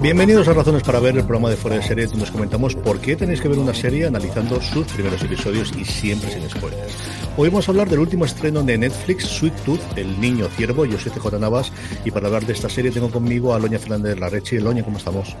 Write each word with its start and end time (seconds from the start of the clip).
Bienvenidos 0.00 0.48
a 0.48 0.54
Razones 0.54 0.82
para 0.82 0.98
Ver, 0.98 1.18
el 1.18 1.24
programa 1.24 1.50
de 1.50 1.58
Fuera 1.58 1.76
de 1.76 1.82
Serie, 1.82 2.06
donde 2.06 2.20
nos 2.20 2.30
comentamos 2.30 2.74
por 2.74 3.00
qué 3.00 3.16
tenéis 3.16 3.42
que 3.42 3.48
ver 3.48 3.58
una 3.58 3.74
serie 3.74 4.06
analizando 4.06 4.58
sus 4.62 4.86
primeros 4.86 5.22
episodios 5.22 5.74
y 5.76 5.84
siempre 5.84 6.30
sin 6.30 6.48
spoilers. 6.48 6.96
Hoy 7.36 7.50
vamos 7.50 7.68
a 7.68 7.72
hablar 7.72 7.90
del 7.90 7.98
último 7.98 8.24
estreno 8.24 8.62
de 8.62 8.78
Netflix, 8.78 9.24
Sweet 9.26 9.54
Tooth, 9.66 9.98
El 9.98 10.18
Niño 10.18 10.48
Ciervo. 10.56 10.86
Yo 10.86 10.98
soy 10.98 11.12
CJ 11.12 11.38
Navas 11.38 11.70
y 12.02 12.10
para 12.12 12.28
hablar 12.28 12.46
de 12.46 12.54
esta 12.54 12.70
serie 12.70 12.90
tengo 12.90 13.10
conmigo 13.10 13.52
a 13.52 13.58
Loña 13.58 13.78
Fernández 13.78 14.18
Larrechi. 14.18 14.58
Loña, 14.58 14.82
¿cómo 14.82 14.96
estamos? 14.96 15.36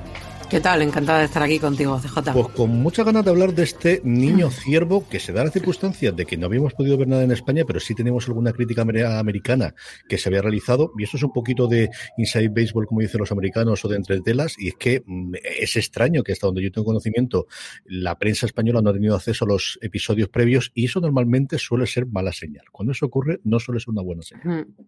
¿Qué 0.50 0.58
tal? 0.58 0.82
Encantada 0.82 1.20
de 1.20 1.26
estar 1.26 1.44
aquí 1.44 1.60
contigo, 1.60 1.96
CJ. 2.00 2.32
Pues 2.32 2.48
con 2.48 2.70
muchas 2.70 3.06
ganas 3.06 3.24
de 3.24 3.30
hablar 3.30 3.54
de 3.54 3.62
este 3.62 4.00
niño 4.02 4.50
ciervo 4.50 5.08
que 5.08 5.20
se 5.20 5.32
da 5.32 5.44
la 5.44 5.52
circunstancia 5.52 6.10
de 6.10 6.26
que 6.26 6.36
no 6.36 6.46
habíamos 6.46 6.74
podido 6.74 6.98
ver 6.98 7.06
nada 7.06 7.22
en 7.22 7.30
España, 7.30 7.62
pero 7.64 7.78
sí 7.78 7.94
tenemos 7.94 8.26
alguna 8.26 8.52
crítica 8.52 8.82
americana 8.82 9.76
que 10.08 10.18
se 10.18 10.28
había 10.28 10.42
realizado. 10.42 10.92
Y 10.98 11.04
esto 11.04 11.18
es 11.18 11.22
un 11.22 11.32
poquito 11.32 11.68
de 11.68 11.88
inside 12.16 12.48
baseball, 12.48 12.86
como 12.86 13.00
dicen 13.00 13.20
los 13.20 13.30
americanos, 13.30 13.84
o 13.84 13.88
de 13.88 13.94
entre 13.94 14.20
telas. 14.22 14.56
Y 14.58 14.70
es 14.70 14.74
que 14.74 15.04
mm, 15.06 15.34
es 15.60 15.76
extraño 15.76 16.24
que 16.24 16.32
hasta 16.32 16.48
donde 16.48 16.64
yo 16.64 16.72
tengo 16.72 16.84
conocimiento, 16.84 17.46
la 17.84 18.18
prensa 18.18 18.46
española 18.46 18.82
no 18.82 18.90
ha 18.90 18.92
tenido 18.92 19.14
acceso 19.14 19.44
a 19.44 19.48
los 19.48 19.78
episodios 19.82 20.30
previos 20.30 20.72
y 20.74 20.86
eso 20.86 21.00
normalmente 21.00 21.58
suele 21.58 21.86
ser 21.86 22.06
mala 22.06 22.32
señal. 22.32 22.64
Cuando 22.72 22.90
eso 22.90 23.06
ocurre, 23.06 23.38
no 23.44 23.60
suele 23.60 23.78
ser 23.78 23.90
una 23.90 24.02
buena 24.02 24.22
señal. 24.22 24.66
Mm. 24.66 24.84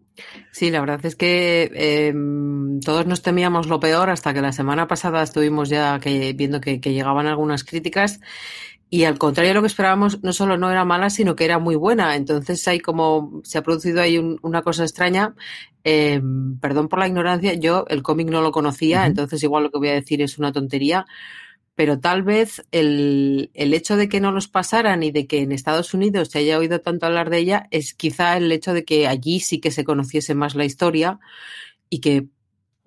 Sí, 0.50 0.70
la 0.70 0.80
verdad 0.80 1.06
es 1.06 1.14
que 1.14 1.70
em, 1.72 2.80
todos 2.80 3.06
nos 3.06 3.22
temíamos 3.22 3.68
lo 3.68 3.78
peor 3.78 4.10
hasta 4.10 4.34
que 4.34 4.42
la 4.42 4.52
semana 4.52 4.88
pasada 4.88 5.22
estuvimos 5.22 5.51
ya 5.68 5.98
que, 6.00 6.32
viendo 6.32 6.60
que, 6.60 6.78
llegaban 6.78 7.26
algunas 7.26 7.64
críticas 7.64 8.20
y 8.90 9.04
al 9.04 9.18
contrario 9.18 9.50
de 9.50 9.54
lo 9.54 9.62
que 9.62 9.68
esperábamos, 9.68 10.22
no 10.22 10.32
solo 10.34 10.58
no 10.58 10.70
era 10.70 10.84
mala, 10.84 11.08
sino 11.08 11.34
que 11.34 11.46
era 11.46 11.58
muy 11.58 11.76
buena. 11.76 12.14
Entonces 12.14 12.66
hay 12.68 12.78
como, 12.80 13.40
se 13.42 13.56
ha 13.56 13.62
producido 13.62 14.02
ahí 14.02 14.18
una 14.18 14.62
cosa 14.62 14.82
extraña. 14.82 15.34
Em, 15.84 16.58
perdón 16.60 16.88
por 16.88 16.98
la 16.98 17.08
ignorancia, 17.08 17.54
yo 17.54 17.86
el 17.88 18.02
cómic 18.02 18.28
no 18.28 18.42
lo 18.42 18.52
conocía, 18.52 19.06
entonces 19.06 19.42
igual 19.42 19.64
lo 19.64 19.70
que 19.70 19.78
voy 19.78 19.88
a 19.88 19.94
decir 19.94 20.20
es 20.22 20.38
una 20.38 20.52
tontería, 20.52 21.06
pero 21.74 21.98
tal 21.98 22.22
vez 22.22 22.62
el, 22.70 23.50
el, 23.54 23.74
hecho 23.74 23.96
de 23.96 24.08
que 24.08 24.20
no 24.20 24.30
los 24.30 24.48
pasaran 24.48 25.02
y 25.02 25.10
de 25.10 25.26
que 25.26 25.40
en 25.40 25.52
Estados 25.52 25.94
Unidos 25.94 26.28
se 26.28 26.40
haya 26.40 26.58
oído 26.58 26.80
tanto 26.80 27.06
hablar 27.06 27.30
de 27.30 27.38
ella 27.38 27.68
es 27.70 27.94
quizá 27.94 28.36
el 28.36 28.52
hecho 28.52 28.74
de 28.74 28.84
que 28.84 29.08
allí 29.08 29.40
sí 29.40 29.58
que 29.60 29.70
se 29.70 29.84
conociese 29.84 30.34
más 30.34 30.54
la 30.54 30.66
historia 30.66 31.18
y 31.88 32.00
que 32.00 32.26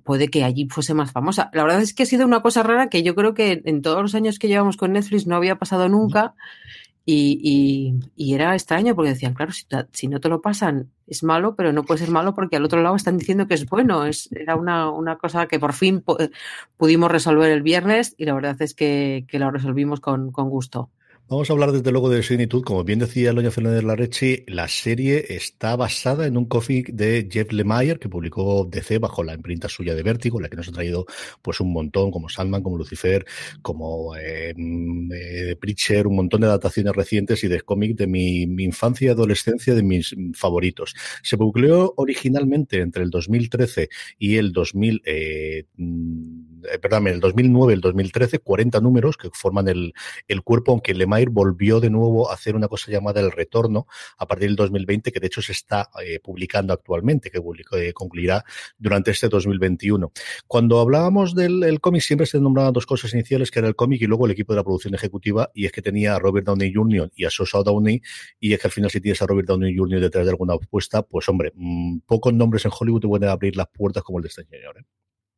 puede 0.05 0.29
que 0.29 0.43
allí 0.43 0.67
fuese 0.69 0.93
más 0.93 1.11
famosa. 1.11 1.49
La 1.51 1.63
verdad 1.63 1.81
es 1.81 1.93
que 1.93 2.03
ha 2.03 2.05
sido 2.05 2.25
una 2.25 2.41
cosa 2.41 2.63
rara 2.63 2.89
que 2.89 3.03
yo 3.03 3.16
creo 3.16 3.33
que 3.33 3.63
en 3.66 3.81
todos 3.81 4.01
los 4.01 4.16
años 4.16 4.39
que 4.39 4.47
llevamos 4.47 4.77
con 4.77 4.93
Netflix 4.93 5.27
no 5.27 5.35
había 5.35 5.57
pasado 5.57 5.89
nunca. 5.89 6.35
Y, 7.07 7.93
era 8.17 8.53
extraño 8.55 8.95
porque 8.95 9.11
decían, 9.11 9.33
claro, 9.33 9.51
si, 9.91 10.07
no 10.07 10.19
te 10.19 10.29
lo 10.29 10.41
pasan 10.41 10.91
es 11.07 11.23
malo, 11.23 11.55
pero 11.55 11.71
no 11.71 11.83
puede 11.83 11.99
ser 11.99 12.09
malo 12.09 12.33
porque 12.33 12.55
al 12.55 12.66
otro 12.66 12.81
lado 12.81 12.95
están 12.95 13.17
diciendo 13.17 13.47
que 13.47 13.55
es 13.55 13.66
bueno. 13.66 14.05
Es, 14.05 14.31
era 14.31 14.55
una, 14.55 15.17
cosa 15.17 15.47
que 15.47 15.59
por 15.59 15.73
fin 15.73 16.03
pudimos 16.77 17.11
resolver 17.11 17.51
el 17.51 17.61
viernes 17.63 18.16
y 18.17 18.25
la 18.25 18.33
verdad 18.33 18.59
es 18.61 18.73
que, 18.73 19.25
que 19.27 19.39
lo 19.39 19.51
resolvimos 19.51 19.99
con, 19.99 20.31
con 20.31 20.49
gusto. 20.49 20.89
Vamos 21.28 21.50
a 21.50 21.53
hablar 21.53 21.72
desde 21.72 21.91
luego 21.91 22.08
de 22.12 22.22
Sinitud. 22.22 22.63
Como 22.63 22.84
bien 22.84 23.00
decía 23.00 23.34
Loña 23.34 23.50
Fernández 23.50 23.84
Larrechi, 23.84 24.44
la 24.46 24.68
serie 24.68 25.25
está 25.30 25.75
basada 25.75 26.28
en 26.28 26.38
un 26.38 26.46
cómic 26.46 26.91
de 26.91 27.28
Jeff 27.31 27.52
Lemire 27.52 27.97
que 27.97 28.08
publicó 28.08 28.63
DC 28.69 29.00
bajo 29.00 29.24
la 29.24 29.34
imprenta 29.34 29.68
suya 29.68 29.96
de 29.96 30.03
Vértigo, 30.03 30.40
la 30.40 30.50
que 30.50 30.56
nos 30.56 30.68
ha 30.68 30.72
traído 30.72 31.08
pues 31.41 31.59
un 31.62 31.74
montón, 31.74 32.12
como 32.12 32.30
Sandman, 32.30 32.62
como 32.62 32.78
Lucifer, 32.78 33.25
como 33.64 34.16
eh, 34.16 34.53
eh, 34.56 35.56
Preacher, 35.59 36.06
un 36.06 36.18
montón 36.18 36.41
de 36.41 36.47
adaptaciones 36.47 36.94
recientes 36.96 37.44
y 37.44 37.47
de 37.47 37.62
cómic 37.62 37.97
de 37.97 38.06
mi, 38.06 38.44
infancia 38.44 39.08
y 39.08 39.09
adolescencia, 39.09 39.74
de 39.74 39.81
mis 39.81 40.16
favoritos. 40.35 40.94
Se 41.24 41.38
publicó 41.38 41.96
originalmente 41.97 42.81
entre 42.81 43.02
el 43.02 43.09
2013 43.09 43.90
y 44.19 44.35
el 44.35 44.52
2000. 44.52 45.02
Eh, 45.03 45.46
eh, 45.56 45.66
perdón, 46.81 47.08
en 47.08 47.14
el 47.16 47.20
2009 47.20 47.74
y 47.74 47.76
el 47.76 47.81
2013, 47.81 48.40
40 48.40 48.80
números 48.81 49.18
que 49.18 49.30
forman 49.34 49.68
el, 49.68 49.94
el 50.28 50.42
cuerpo, 50.42 50.72
aunque 50.72 50.94
Lemire 50.94 51.30
volvió 51.31 51.80
de 51.80 51.90
nuevo 51.90 52.30
a 52.30 52.34
hacer 52.34 52.56
una 52.56 52.68
cosa 52.68 52.92
llamada 52.92 53.22
El 53.22 53.31
Retorno 53.31 53.88
a 54.18 54.28
partir 54.28 54.50
del 54.50 54.56
2020, 54.56 55.12
que 55.12 55.20
de 55.20 55.28
hecho 55.28 55.42
se 55.42 55.52
está 55.52 55.90
eh, 56.03 56.20
publicando 56.20 56.74
actualmente, 56.74 57.30
que 57.30 57.42
eh, 57.74 57.94
concluirá 57.94 58.44
durante 58.78 59.12
este 59.12 59.30
2021. 59.30 60.12
Cuando 60.48 60.80
hablábamos 60.80 61.36
del 61.36 61.80
cómic, 61.81 62.02
siempre 62.02 62.26
se 62.28 62.40
nombraban 62.40 62.74
dos 62.74 62.86
cosas 62.86 63.14
iniciales, 63.14 63.52
que 63.52 63.59
era 63.59 63.68
el 63.68 63.76
cómic 63.76 64.02
y 64.02 64.06
luego 64.06 64.26
el 64.26 64.32
equipo 64.32 64.53
de 64.53 64.58
la 64.58 64.64
producción 64.64 64.96
ejecutiva, 64.96 65.52
y 65.53 65.66
es 65.66 65.72
que 65.72 65.82
tenía 65.82 66.16
a 66.16 66.20
Robert 66.20 66.46
Downey 66.46 66.74
Jr. 66.74 67.12
y 67.16 67.26
a 67.26 67.30
Sosa 67.30 67.64
Downey, 67.64 68.02
y 68.40 68.53
es 68.53 68.59
que 68.59 68.68
al 68.68 68.72
final 68.72 68.90
si 68.90 69.02
tienes 69.02 69.22
a 69.22 69.28
Robert 69.28 69.47
Downey 69.47 69.76
Jr. 69.76 70.00
detrás 70.00 70.26
de 70.26 70.32
alguna 70.32 70.53
apuesta, 70.53 71.02
pues 71.03 71.28
hombre, 71.30 71.52
mm, 71.56 72.00
pocos 72.06 72.34
nombres 72.34 72.66
en 72.66 72.72
Hollywood 72.78 73.02
te 73.02 73.08
pueden 73.08 73.30
abrir 73.30 73.56
las 73.56 73.68
puertas 73.68 74.03
como 74.03 74.20
el 74.20 74.24
de 74.24 74.30
este 74.30 74.44
señor. 74.44 74.78
¿eh? 74.80 74.86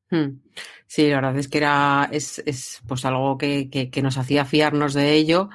Hmm. 0.09 0.39
Sí, 0.85 1.09
la 1.09 1.17
verdad 1.17 1.37
es 1.37 1.47
que 1.47 1.57
era 1.57 2.07
es, 2.11 2.39
es 2.45 2.81
pues 2.87 3.03
algo 3.05 3.37
que, 3.37 3.69
que, 3.69 4.01
nos 4.01 4.17
hacía 4.17 4.45
fiarnos 4.45 4.93
de 4.93 5.13
ello. 5.13 5.49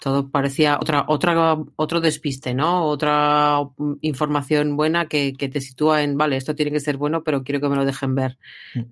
Todo 0.00 0.30
parecía 0.30 0.78
otra, 0.80 1.06
otra, 1.08 1.56
otro 1.76 2.00
despiste, 2.00 2.54
¿no? 2.54 2.84
Otra 2.84 3.60
información 4.02 4.76
buena 4.76 5.08
que, 5.08 5.32
que 5.32 5.48
te 5.48 5.60
sitúa 5.60 6.02
en, 6.02 6.16
vale, 6.16 6.36
esto 6.36 6.54
tiene 6.54 6.70
que 6.70 6.80
ser 6.80 6.98
bueno, 6.98 7.24
pero 7.24 7.42
quiero 7.42 7.60
que 7.60 7.68
me 7.68 7.76
lo 7.76 7.84
dejen 7.84 8.14
ver. 8.14 8.38
Hmm. 8.74 8.82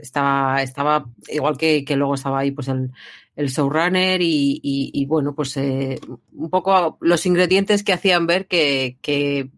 Estaba, 0.00 0.62
estaba 0.62 1.06
igual 1.28 1.58
que, 1.58 1.84
que 1.84 1.96
luego 1.96 2.14
estaba 2.14 2.38
ahí 2.38 2.50
pues 2.50 2.68
el, 2.68 2.92
el 3.34 3.48
showrunner 3.48 4.22
y, 4.22 4.58
y, 4.62 4.90
y 4.94 5.04
bueno, 5.04 5.34
pues 5.34 5.54
eh, 5.58 6.00
un 6.32 6.48
poco 6.48 6.96
los 7.02 7.26
ingredientes 7.26 7.84
que 7.84 7.92
hacían 7.92 8.26
ver 8.26 8.46
que, 8.46 8.96
que 9.02 9.50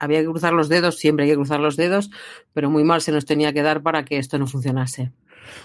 había 0.00 0.20
que 0.20 0.26
cruzar 0.26 0.52
los 0.52 0.68
dedos, 0.68 0.98
siempre 0.98 1.24
hay 1.24 1.30
que 1.30 1.36
cruzar 1.36 1.60
los 1.60 1.76
dedos, 1.76 2.10
pero 2.52 2.70
muy 2.70 2.82
mal 2.82 3.00
se 3.02 3.12
nos 3.12 3.26
tenía 3.26 3.52
que 3.52 3.62
dar 3.62 3.82
para 3.82 4.04
que 4.04 4.18
esto 4.18 4.38
no 4.38 4.46
funcionase. 4.46 5.12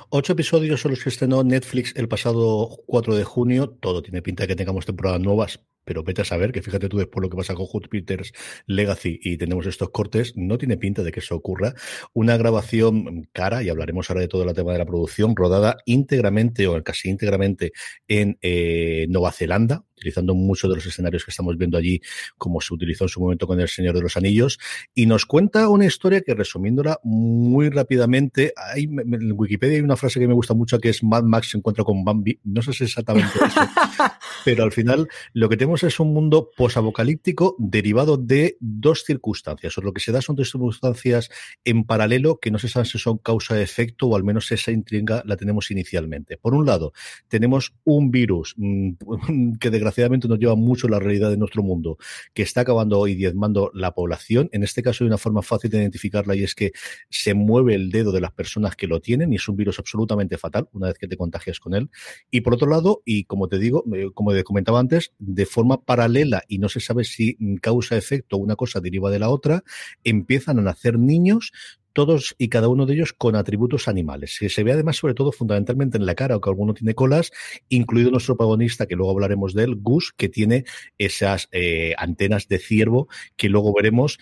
Ocho 0.09 0.33
episodios 0.33 0.81
son 0.81 0.91
los 0.91 1.03
que 1.03 1.09
estrenó 1.09 1.43
Netflix 1.43 1.93
el 1.95 2.07
pasado 2.07 2.69
4 2.87 3.15
de 3.15 3.23
junio. 3.23 3.69
Todo 3.69 4.01
tiene 4.01 4.21
pinta 4.21 4.43
de 4.43 4.47
que 4.47 4.55
tengamos 4.55 4.85
temporadas 4.85 5.21
nuevas, 5.21 5.59
pero 5.83 6.03
vete 6.03 6.21
a 6.21 6.25
saber 6.25 6.51
que 6.51 6.61
fíjate 6.61 6.89
tú 6.89 6.97
después 6.97 7.21
lo 7.21 7.29
que 7.29 7.37
pasa 7.37 7.53
con 7.53 7.67
Peters 7.89 8.33
Legacy 8.65 9.19
y 9.21 9.37
tenemos 9.37 9.67
estos 9.67 9.89
cortes, 9.91 10.33
no 10.35 10.57
tiene 10.57 10.77
pinta 10.77 11.03
de 11.03 11.11
que 11.11 11.19
eso 11.19 11.35
ocurra. 11.35 11.73
Una 12.13 12.37
grabación 12.37 13.29
cara, 13.31 13.63
y 13.63 13.69
hablaremos 13.69 14.09
ahora 14.09 14.21
de 14.21 14.27
todo 14.27 14.43
el 14.43 14.55
tema 14.55 14.73
de 14.73 14.79
la 14.79 14.85
producción, 14.85 15.35
rodada 15.35 15.77
íntegramente 15.85 16.67
o 16.67 16.83
casi 16.83 17.09
íntegramente 17.09 17.71
en 18.07 18.37
eh, 18.41 19.05
Nueva 19.09 19.31
Zelanda, 19.31 19.85
utilizando 19.95 20.35
muchos 20.35 20.69
de 20.69 20.75
los 20.75 20.85
escenarios 20.85 21.23
que 21.25 21.31
estamos 21.31 21.57
viendo 21.57 21.77
allí, 21.77 22.01
como 22.37 22.61
se 22.61 22.73
utilizó 22.73 23.05
en 23.05 23.09
su 23.09 23.21
momento 23.21 23.47
con 23.47 23.59
El 23.59 23.67
Señor 23.67 23.95
de 23.95 24.01
los 24.01 24.17
Anillos, 24.17 24.59
y 24.93 25.05
nos 25.05 25.25
cuenta 25.25 25.69
una 25.69 25.85
historia 25.85 26.21
que, 26.21 26.33
resumiéndola 26.33 26.99
muy 27.03 27.69
rápidamente, 27.69 28.53
hay, 28.55 28.83
en 28.83 29.31
Wikipedia 29.33 29.77
hay 29.77 29.83
una 29.83 29.95
frase 29.95 30.19
que 30.19 30.27
me 30.27 30.33
gusta 30.33 30.53
mucho 30.53 30.79
que 30.79 30.89
es 30.89 31.03
Mad 31.03 31.23
Max 31.23 31.49
se 31.51 31.57
encuentra 31.57 31.83
con 31.83 32.03
Bambi, 32.03 32.39
no 32.43 32.61
sé 32.61 32.73
si 32.73 32.83
exactamente 32.83 33.33
eso, 33.35 33.61
pero 34.45 34.63
al 34.63 34.71
final 34.71 35.07
lo 35.33 35.49
que 35.49 35.57
tenemos 35.57 35.83
es 35.83 35.99
un 35.99 36.13
mundo 36.13 36.49
posapocalíptico 36.55 37.55
derivado 37.59 38.17
de 38.17 38.57
dos 38.59 39.03
circunstancias, 39.03 39.77
o 39.77 39.81
lo 39.81 39.93
que 39.93 40.01
se 40.01 40.11
da 40.11 40.21
son 40.21 40.35
dos 40.35 40.51
circunstancias 40.51 41.29
en 41.63 41.85
paralelo 41.85 42.39
que 42.39 42.51
no 42.51 42.59
se 42.59 42.67
sabe 42.67 42.85
si 42.85 42.97
son 42.97 43.17
causa-efecto 43.17 44.07
o 44.07 44.15
al 44.15 44.23
menos 44.23 44.51
esa 44.51 44.71
intriga 44.71 45.23
la 45.25 45.37
tenemos 45.37 45.71
inicialmente. 45.71 46.37
Por 46.37 46.53
un 46.53 46.65
lado, 46.65 46.93
tenemos 47.27 47.73
un 47.83 48.11
virus 48.11 48.53
mm, 48.57 49.53
que 49.59 49.71
desgraciadamente 49.85 50.27
nos 50.27 50.39
lleva 50.39 50.55
mucho 50.55 50.87
la 50.87 50.99
realidad 50.99 51.29
de 51.29 51.37
nuestro 51.37 51.61
mundo, 51.61 51.97
que 52.33 52.41
está 52.41 52.61
acabando 52.61 52.99
hoy 52.99 53.13
diezmando 53.13 53.69
la 53.73 53.93
población. 53.93 54.49
En 54.51 54.63
este 54.63 54.81
caso 54.81 55.03
hay 55.03 55.07
una 55.07 55.19
forma 55.19 55.43
fácil 55.43 55.69
de 55.69 55.77
identificarla 55.77 56.35
y 56.35 56.43
es 56.43 56.55
que 56.55 56.71
se 57.09 57.35
mueve 57.35 57.75
el 57.75 57.91
dedo 57.91 58.11
de 58.11 58.19
las 58.19 58.31
personas 58.31 58.75
que 58.75 58.87
lo 58.87 58.99
tienen 58.99 59.31
y 59.31 59.35
es 59.35 59.47
un 59.47 59.55
virus 59.55 59.77
absolutamente 59.77 60.37
fatal 60.37 60.67
una 60.73 60.87
vez 60.87 60.97
que 60.97 61.07
te 61.07 61.17
contagias 61.17 61.59
con 61.59 61.75
él. 61.75 61.89
Y 62.31 62.41
por 62.41 62.55
otro 62.55 62.67
lado, 62.67 63.03
y 63.05 63.25
como 63.25 63.47
te 63.47 63.59
digo, 63.59 63.83
eh, 63.93 64.09
como 64.13 64.33
te 64.33 64.43
comentaba 64.43 64.79
antes, 64.79 65.13
de 65.19 65.45
forma 65.45 65.83
paralela 65.83 66.41
y 66.47 66.57
no 66.57 66.67
se 66.67 66.79
sabe 66.79 67.03
si 67.03 67.37
causa 67.61 67.95
efecto 67.95 68.37
una 68.37 68.55
cosa 68.55 68.79
deriva 68.79 69.11
de 69.11 69.19
la 69.19 69.29
otra, 69.29 69.63
empiezan 70.03 70.57
a 70.57 70.63
nacer 70.63 70.97
niños 70.97 71.51
todos 71.95 72.35
y 72.37 72.49
cada 72.49 72.67
uno 72.67 72.85
de 72.85 72.93
ellos 72.93 73.13
con 73.13 73.35
atributos 73.35 73.87
animales. 73.87 74.37
Que 74.39 74.49
se 74.49 74.63
ve 74.63 74.73
además, 74.73 74.97
sobre 74.97 75.15
todo, 75.15 75.31
fundamentalmente 75.31 75.97
en 75.97 76.05
la 76.05 76.13
cara, 76.13 76.35
aunque 76.35 76.49
alguno 76.49 76.73
tiene 76.73 76.93
colas, 76.93 77.31
incluido 77.69 78.11
nuestro 78.11 78.35
protagonista, 78.35 78.85
que 78.85 78.95
luego 78.95 79.11
hablaremos 79.11 79.53
de 79.53 79.63
él, 79.63 79.75
Gus, 79.77 80.13
que 80.15 80.29
tiene 80.29 80.65
esas 80.97 81.47
eh, 81.51 81.93
antenas 81.97 82.47
de 82.47 82.59
ciervo, 82.59 83.07
que 83.37 83.49
luego 83.49 83.73
veremos. 83.73 84.19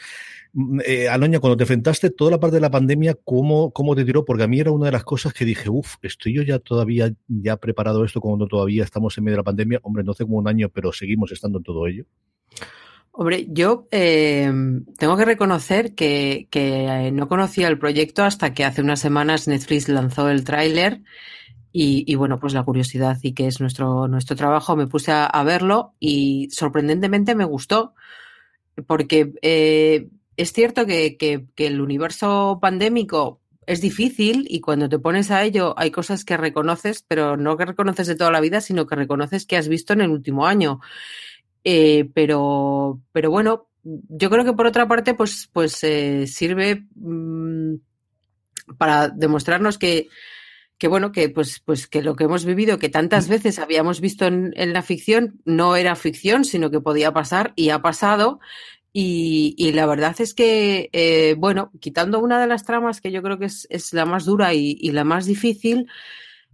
Mm, 0.54 0.82
eh, 0.86 1.08
cuando 1.42 1.58
te 1.58 1.64
enfrentaste 1.64 2.12
toda 2.12 2.32
la 2.32 2.40
parte 2.40 2.58
de 2.58 2.62
la 2.62 2.70
pandemia, 2.70 3.18
¿cómo, 3.26 3.72
¿cómo 3.72 3.96
te 3.96 4.06
tiró? 4.06 4.24
Porque 4.24 4.44
a 4.44 4.48
mí 4.48 4.60
era 4.60 4.70
una 4.70 4.86
de 4.86 4.92
las 4.92 5.04
cosas 5.04 5.34
que 5.34 5.44
dije, 5.44 5.70
uff, 5.70 5.96
estoy 6.04 6.36
yo 6.36 6.44
ya 6.44 6.60
todavía 6.60 7.12
ya 7.28 7.58
preparado 7.58 8.06
esto 8.06 8.22
cuando 8.22 8.48
todavía 8.48 8.84
estamos 8.84 9.18
en 9.18 9.24
medio 9.24 9.34
de 9.34 9.40
la 9.40 9.44
pandemia. 9.44 9.80
Hombre, 9.82 10.04
no 10.04 10.12
hace 10.12 10.26
como 10.26 10.38
un 10.38 10.48
año, 10.48 10.70
pero 10.70 10.94
seguimos 10.94 11.32
estando 11.32 11.58
en 11.58 11.64
todo 11.64 11.88
ello. 11.88 12.06
Hombre, 13.16 13.46
yo 13.48 13.88
eh, 13.92 14.52
tengo 14.98 15.16
que 15.16 15.26
reconocer 15.26 15.94
que, 15.94 16.48
que, 16.50 17.12
no 17.14 17.28
conocía 17.28 17.68
el 17.68 17.78
proyecto 17.78 18.24
hasta 18.24 18.56
que 18.56 18.66
hace 18.66 18.82
unas 18.82 19.02
semanas 19.02 19.48
Netflix 19.48 19.88
lanzó 19.88 20.30
el 20.30 20.44
tráiler 20.44 21.02
y, 21.72 22.12
y, 22.12 22.16
bueno, 22.16 22.40
pues 22.40 22.56
la 22.56 22.64
curiosidad 22.64 23.20
y 23.22 23.34
que 23.34 23.46
es 23.46 23.62
nuestro, 23.62 24.08
nuestro 24.08 24.36
trabajo, 24.36 24.76
me 24.76 24.88
puse 24.88 25.12
a, 25.12 25.26
a 25.28 25.44
verlo 25.44 25.94
y 26.00 26.50
sorprendentemente 26.50 27.36
me 27.36 27.46
gustó 27.46 27.94
porque 28.88 29.34
eh, 29.44 30.10
es 30.36 30.52
cierto 30.52 30.88
que, 30.88 31.16
que, 31.16 31.46
que 31.54 31.68
el 31.68 31.82
universo 31.82 32.58
pandémico 32.60 33.42
es 33.68 33.80
difícil 33.80 34.48
y 34.50 34.60
cuando 34.60 34.90
te 34.90 34.98
pones 34.98 35.30
a 35.30 35.44
ello 35.44 35.76
hay 35.78 35.92
cosas 35.92 36.26
que 36.26 36.36
reconoces, 36.36 37.06
pero 37.08 37.38
no 37.38 37.58
que 37.58 37.66
reconoces 37.66 38.08
de 38.08 38.16
toda 38.16 38.32
la 38.32 38.42
vida, 38.42 38.60
sino 38.60 38.88
que 38.88 38.96
reconoces 38.96 39.46
que 39.46 39.56
has 39.56 39.68
visto 39.68 39.94
en 39.94 40.02
el 40.02 40.10
último 40.10 40.48
año. 40.48 40.80
Eh, 41.64 42.10
pero, 42.14 43.02
pero 43.12 43.32
bueno, 43.32 43.68
yo 43.84 44.30
creo 44.30 44.46
que 44.46 44.54
por 44.54 44.68
otra 44.68 44.88
parte, 44.88 45.14
pues, 45.14 45.50
pues 45.52 45.84
eh, 45.84 46.28
sirve 46.28 46.86
mmm, 46.96 47.76
para 48.78 49.10
demostrarnos 49.10 49.78
que, 49.78 50.08
que 50.78 50.88
bueno, 50.88 51.12
que 51.12 51.30
pues, 51.30 51.60
pues 51.60 51.88
que 51.88 52.02
lo 52.02 52.16
que 52.16 52.26
hemos 52.26 52.46
vivido, 52.46 52.80
que 52.80 52.90
tantas 52.90 53.28
veces 53.28 53.60
habíamos 53.60 54.02
visto 54.02 54.26
en, 54.26 54.54
en 54.56 54.74
la 54.74 54.82
ficción, 54.82 55.42
no 55.46 55.76
era 55.76 55.96
ficción, 55.96 56.46
sino 56.46 56.72
que 56.72 56.82
podía 56.82 57.14
pasar 57.14 57.54
y 57.56 57.70
ha 57.70 57.82
pasado. 57.82 58.40
Y, 58.96 59.56
y, 59.58 59.72
la 59.72 59.88
verdad 59.88 60.16
es 60.20 60.36
que, 60.36 60.92
eh, 60.94 61.34
bueno, 61.36 61.72
quitando 61.80 62.20
una 62.20 62.40
de 62.40 62.46
las 62.46 62.64
tramas 62.64 63.02
que 63.02 63.12
yo 63.12 63.24
creo 63.24 63.40
que 63.40 63.46
es, 63.46 63.66
es 63.72 63.92
la 63.92 64.06
más 64.06 64.24
dura 64.24 64.54
y, 64.54 64.78
y, 64.80 64.92
la 64.92 65.04
más 65.04 65.26
difícil, 65.26 65.88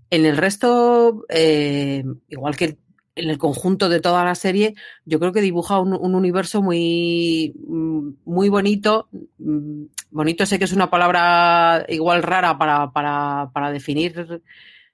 en 0.09 0.25
el 0.25 0.37
resto, 0.37 1.25
eh, 1.27 2.05
igual 2.29 2.55
que 2.55 2.77
en 3.19 3.29
el 3.29 3.37
conjunto 3.37 3.89
de 3.89 3.99
toda 3.99 4.23
la 4.23 4.35
serie, 4.35 4.75
yo 5.05 5.19
creo 5.19 5.31
que 5.31 5.41
dibuja 5.41 5.79
un, 5.79 5.93
un 5.93 6.15
universo 6.15 6.61
muy, 6.61 7.53
mm, 7.67 8.09
muy 8.25 8.49
bonito. 8.49 9.09
Mm, 9.37 9.85
bonito 10.11 10.45
sé 10.45 10.57
que 10.59 10.65
es 10.65 10.73
una 10.73 10.89
palabra 10.89 11.85
igual 11.89 12.23
rara 12.23 12.57
para, 12.57 12.91
para, 12.91 13.51
para 13.53 13.71
definir 13.71 14.41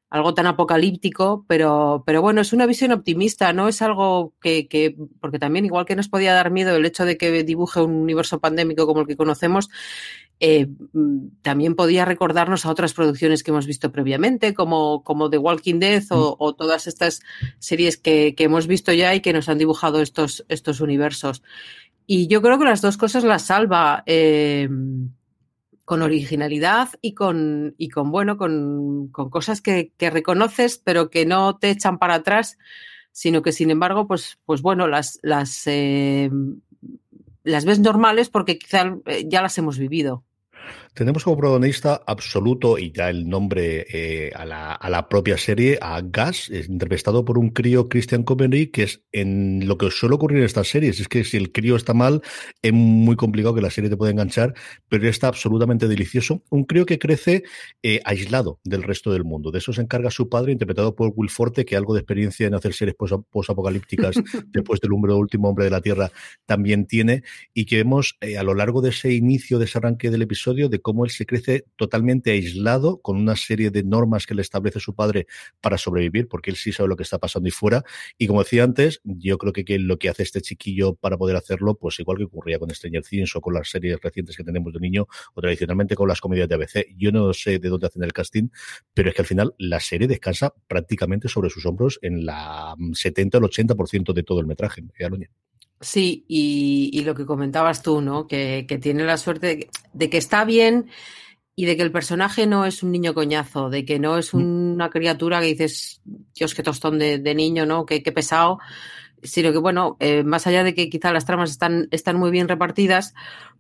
algo 0.10 0.34
tan 0.34 0.48
apocalíptico, 0.48 1.46
pero, 1.48 2.04
pero 2.06 2.22
bueno, 2.22 2.40
es 2.40 2.54
una 2.54 2.66
visión 2.66 2.92
optimista, 2.92 3.52
no 3.54 3.68
es 3.68 3.82
algo 3.82 4.34
que, 4.42 4.68
que, 4.68 4.96
porque 5.20 5.40
también 5.40 5.66
igual 5.66 5.86
que 5.86 5.96
nos 5.96 6.08
podía 6.08 6.34
dar 6.34 6.52
miedo 6.52 6.76
el 6.76 6.86
hecho 6.86 7.06
de 7.06 7.18
que 7.18 7.44
dibuje 7.44 7.82
un 7.82 7.92
universo 7.96 8.40
pandémico 8.40 8.86
como 8.88 9.02
el 9.02 9.08
que 9.08 9.18
conocemos, 9.18 9.70
eh, 10.40 10.68
también 11.42 11.76
podía 11.76 12.06
recordarnos 12.06 12.66
a 12.66 12.70
otras 12.70 12.94
producciones 12.94 13.44
que 13.44 13.52
hemos 13.52 13.66
visto 13.66 13.92
previamente, 13.92 14.54
como, 14.54 15.04
como 15.04 15.30
The 15.30 15.38
Walking 15.38 15.80
Dead 15.80 16.04
o, 16.10 16.36
o 16.40 16.54
todas 16.54 16.88
estas 16.88 17.22
series 17.60 17.98
que, 17.98 18.36
que, 18.36 18.44
hemos 18.44 18.68
visto 18.68 18.92
ya 18.92 19.16
y 19.16 19.22
que 19.22 19.34
nos 19.34 19.48
han 19.48 19.58
dibujado 19.58 20.02
estos, 20.02 20.46
estos 20.50 20.82
universos. 20.82 21.42
Y 22.06 22.28
yo 22.28 22.42
creo 22.42 22.60
que 22.60 22.66
las 22.66 22.82
dos 22.82 22.98
cosas 22.98 23.24
las 23.24 23.44
salva. 23.44 24.04
Eh, 24.06 24.70
con 25.86 26.02
originalidad 26.02 26.90
y 27.00 27.14
con, 27.14 27.76
y 27.78 27.90
con 27.90 28.12
bueno, 28.12 28.38
con, 28.38 29.08
con 29.10 29.30
cosas 29.30 29.62
que, 29.62 29.92
que, 29.98 30.10
reconoces, 30.10 30.80
pero 30.84 31.12
que 31.12 31.28
no 31.28 31.58
te 31.58 31.70
echan 31.70 32.00
para 32.00 32.16
atrás, 32.16 32.58
sino 33.12 33.42
que 33.42 33.52
sin 33.52 33.70
embargo, 33.70 34.08
pues, 34.08 34.40
pues 34.46 34.62
bueno, 34.62 34.88
las, 34.88 35.20
las, 35.22 35.66
eh, 35.68 36.30
las 37.46 37.64
ves 37.64 37.80
normales 37.80 38.30
porque 38.30 38.58
quizá 38.58 38.98
eh, 39.06 39.24
ya 39.28 39.42
las 39.42 39.58
hemos 39.58 39.78
vivido. 39.78 40.24
Tenemos 40.96 41.26
como 41.26 41.36
protagonista 41.36 42.02
absoluto, 42.08 42.78
y 42.78 42.94
ya 42.94 43.10
el 43.10 43.28
nombre 43.28 43.86
eh, 43.90 44.32
a, 44.34 44.46
la, 44.46 44.72
a, 44.72 44.90
la, 44.90 45.10
propia 45.10 45.38
serie, 45.38 45.78
a 45.82 46.00
Gas, 46.02 46.50
interpretado 46.50 47.26
por 47.26 47.38
un 47.38 47.50
crío 47.50 47.90
Christian 47.90 48.24
Covenry, 48.24 48.68
que 48.68 48.84
es 48.84 49.02
en 49.12 49.68
lo 49.68 49.78
que 49.78 49.92
suele 49.92 50.16
ocurrir 50.16 50.38
en 50.38 50.46
estas 50.46 50.70
series. 50.70 51.02
Es 51.02 51.10
que 51.10 51.26
si 51.26 51.36
el 51.36 51.52
crío 51.52 51.76
está 51.76 51.94
mal, 51.94 52.22
es 52.62 52.72
muy 52.72 53.18
complicado 53.18 53.54
que 53.54 53.60
la 53.60 53.72
serie 53.72 53.90
te 53.90 53.98
pueda 53.98 54.14
enganchar, 54.14 54.54
pero 54.88 55.06
está 55.10 55.28
absolutamente 55.28 55.90
delicioso. 55.90 56.44
Un 56.50 56.64
crío 56.64 56.86
que 56.86 56.98
crece 56.98 57.44
eh, 57.84 58.00
aislado 58.06 58.62
del 58.64 58.82
resto 58.82 59.12
del 59.12 59.26
mundo. 59.26 59.52
De 59.52 59.58
eso 59.58 59.74
se 59.74 59.82
encarga 59.82 60.10
su 60.12 60.30
padre, 60.30 60.54
interpretado 60.54 60.96
por 60.96 61.12
Will 61.14 61.30
Forte, 61.30 61.66
que 61.66 61.76
algo 61.76 61.94
de 61.94 62.00
experiencia 62.00 62.48
en 62.48 62.54
hacer 62.54 62.74
series 62.74 62.96
post-apocalípticas 62.96 64.16
después 64.48 64.80
del 64.80 64.94
hombre, 64.94 65.12
último 65.12 65.50
hombre 65.50 65.66
de 65.66 65.72
la 65.72 65.82
Tierra 65.82 66.10
también 66.46 66.86
tiene, 66.86 67.24
y 67.54 67.66
que 67.66 67.76
vemos 67.76 68.16
eh, 68.22 68.38
a 68.38 68.44
lo 68.44 68.54
largo 68.54 68.82
de 68.82 68.92
ese 68.92 69.12
inicio, 69.12 69.60
de 69.60 69.66
ese 69.66 69.78
arranque 69.78 70.10
del 70.10 70.22
episodio, 70.22 70.70
de 70.70 70.85
cómo 70.86 71.04
él 71.04 71.10
se 71.10 71.26
crece 71.26 71.66
totalmente 71.78 72.30
aislado 72.30 73.02
con 73.02 73.18
una 73.18 73.36
serie 73.36 73.72
de 73.72 73.82
normas 73.82 74.28
que 74.28 74.36
le 74.36 74.44
establece 74.44 74.80
su 74.80 74.94
padre 74.94 75.26
para 75.60 75.80
sobrevivir, 75.80 76.28
porque 76.28 76.52
él 76.52 76.58
sí 76.58 76.72
sabe 76.72 76.88
lo 76.90 76.96
que 76.96 77.02
está 77.02 77.18
pasando 77.18 77.50
y 77.50 77.52
fuera. 77.52 77.84
Y 78.20 78.28
como 78.28 78.44
decía 78.44 78.64
antes, 78.64 79.02
yo 79.04 79.40
creo 79.40 79.52
que, 79.52 79.80
lo 79.80 79.98
que 79.98 80.10
hace 80.10 80.22
este 80.22 80.42
chiquillo 80.42 80.94
para 80.94 81.18
poder 81.18 81.38
hacerlo, 81.38 81.74
pues 81.74 82.00
igual 82.00 82.20
que 82.20 82.26
ocurría 82.26 82.60
con 82.60 82.70
Stranger 82.70 83.02
Things 83.02 83.36
o 83.36 83.42
con 83.42 83.56
las 83.56 83.68
series 83.68 84.00
recientes 84.00 84.38
que 84.38 84.44
tenemos 84.44 84.72
de 84.74 84.80
niño, 84.80 85.08
o 85.34 85.42
tradicionalmente 85.42 85.96
con 85.96 86.08
las 86.08 86.22
comedias 86.22 86.48
de 86.48 86.54
ABC. 86.54 86.86
Yo 86.96 87.12
no 87.12 87.34
sé 87.34 87.58
de 87.58 87.68
dónde 87.68 87.88
hacen 87.88 88.04
el 88.04 88.14
casting, 88.14 88.50
pero 88.94 89.10
es 89.10 89.16
que 89.16 89.24
al 89.24 89.28
final 89.28 89.56
la 89.58 89.80
serie 89.80 90.08
descansa 90.08 90.54
prácticamente 90.68 91.30
sobre 91.30 91.50
sus 91.50 91.66
hombros 91.66 91.98
en 92.04 92.28
la 92.28 92.76
70 92.94 93.40
o 93.40 93.42
el 93.42 93.50
80% 93.50 94.14
de 94.14 94.22
todo 94.22 94.40
el 94.40 94.46
metraje. 94.46 94.84
¿eh, 95.00 95.10
Sí, 95.82 96.26
y, 96.28 96.90
y, 96.94 97.04
lo 97.04 97.16
que 97.16 97.26
comentabas 97.26 97.84
tú, 97.84 98.02
¿no? 98.02 98.28
Que, 98.28 98.66
que 98.68 98.78
tiene 98.78 99.04
la 99.04 99.18
suerte 99.18 99.48
de, 99.48 99.70
de, 99.94 100.10
que 100.10 100.18
está 100.18 100.46
bien 100.46 100.90
y 101.56 101.66
de 101.66 101.78
que 101.78 101.84
el 101.84 101.92
personaje 101.92 102.48
no 102.48 102.66
es 102.66 102.82
un 102.82 102.92
niño 102.92 103.14
coñazo, 103.14 103.70
de 103.70 103.86
que 103.86 104.00
no 104.00 104.18
es 104.18 104.34
una 104.34 104.90
criatura 104.90 105.42
que 105.42 105.48
dices, 105.48 106.02
Dios, 106.34 106.56
qué 106.56 106.64
tostón 106.64 106.98
de, 106.98 107.20
de 107.20 107.36
niño, 107.36 107.66
¿no? 107.66 107.86
Qué, 107.86 108.04
qué, 108.04 108.12
pesado, 108.12 108.60
sino 109.22 109.52
que, 109.52 109.58
bueno, 109.58 109.98
eh, 110.00 110.24
más 110.24 110.48
allá 110.48 110.64
de 110.64 110.74
que 110.74 110.90
quizá 110.90 111.12
las 111.12 111.26
tramas 111.26 111.52
están, 111.52 111.88
están 111.92 112.18
muy 112.18 112.32
bien 112.32 112.48
repartidas, 112.48 113.14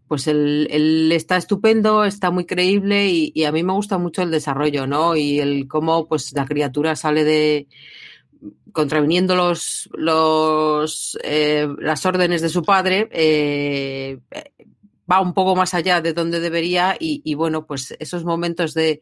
pues 0.07 0.27
él, 0.27 0.67
él 0.71 1.11
está 1.11 1.37
estupendo, 1.37 2.05
está 2.05 2.31
muy 2.31 2.45
creíble 2.45 3.07
y, 3.07 3.31
y, 3.33 3.45
a 3.45 3.51
mí 3.51 3.63
me 3.63 3.73
gusta 3.73 3.97
mucho 3.97 4.21
el 4.21 4.31
desarrollo, 4.31 4.87
¿no? 4.87 5.15
Y 5.15 5.39
el 5.39 5.67
cómo, 5.67 6.07
pues, 6.07 6.33
la 6.33 6.45
criatura 6.45 6.95
sale 6.95 7.23
de 7.23 7.67
contraviniendo 8.75 9.35
los, 9.35 11.17
eh, 11.23 11.67
las 11.79 12.05
órdenes 12.05 12.41
de 12.41 12.49
su 12.49 12.61
padre, 12.61 13.07
eh, 13.11 14.19
va 15.09 15.21
un 15.21 15.33
poco 15.33 15.55
más 15.55 15.73
allá 15.73 16.01
de 16.01 16.13
donde 16.13 16.41
debería 16.41 16.95
y, 16.99 17.33
bueno, 17.35 17.65
pues 17.65 17.95
esos 17.99 18.25
momentos 18.25 18.73
de, 18.73 19.01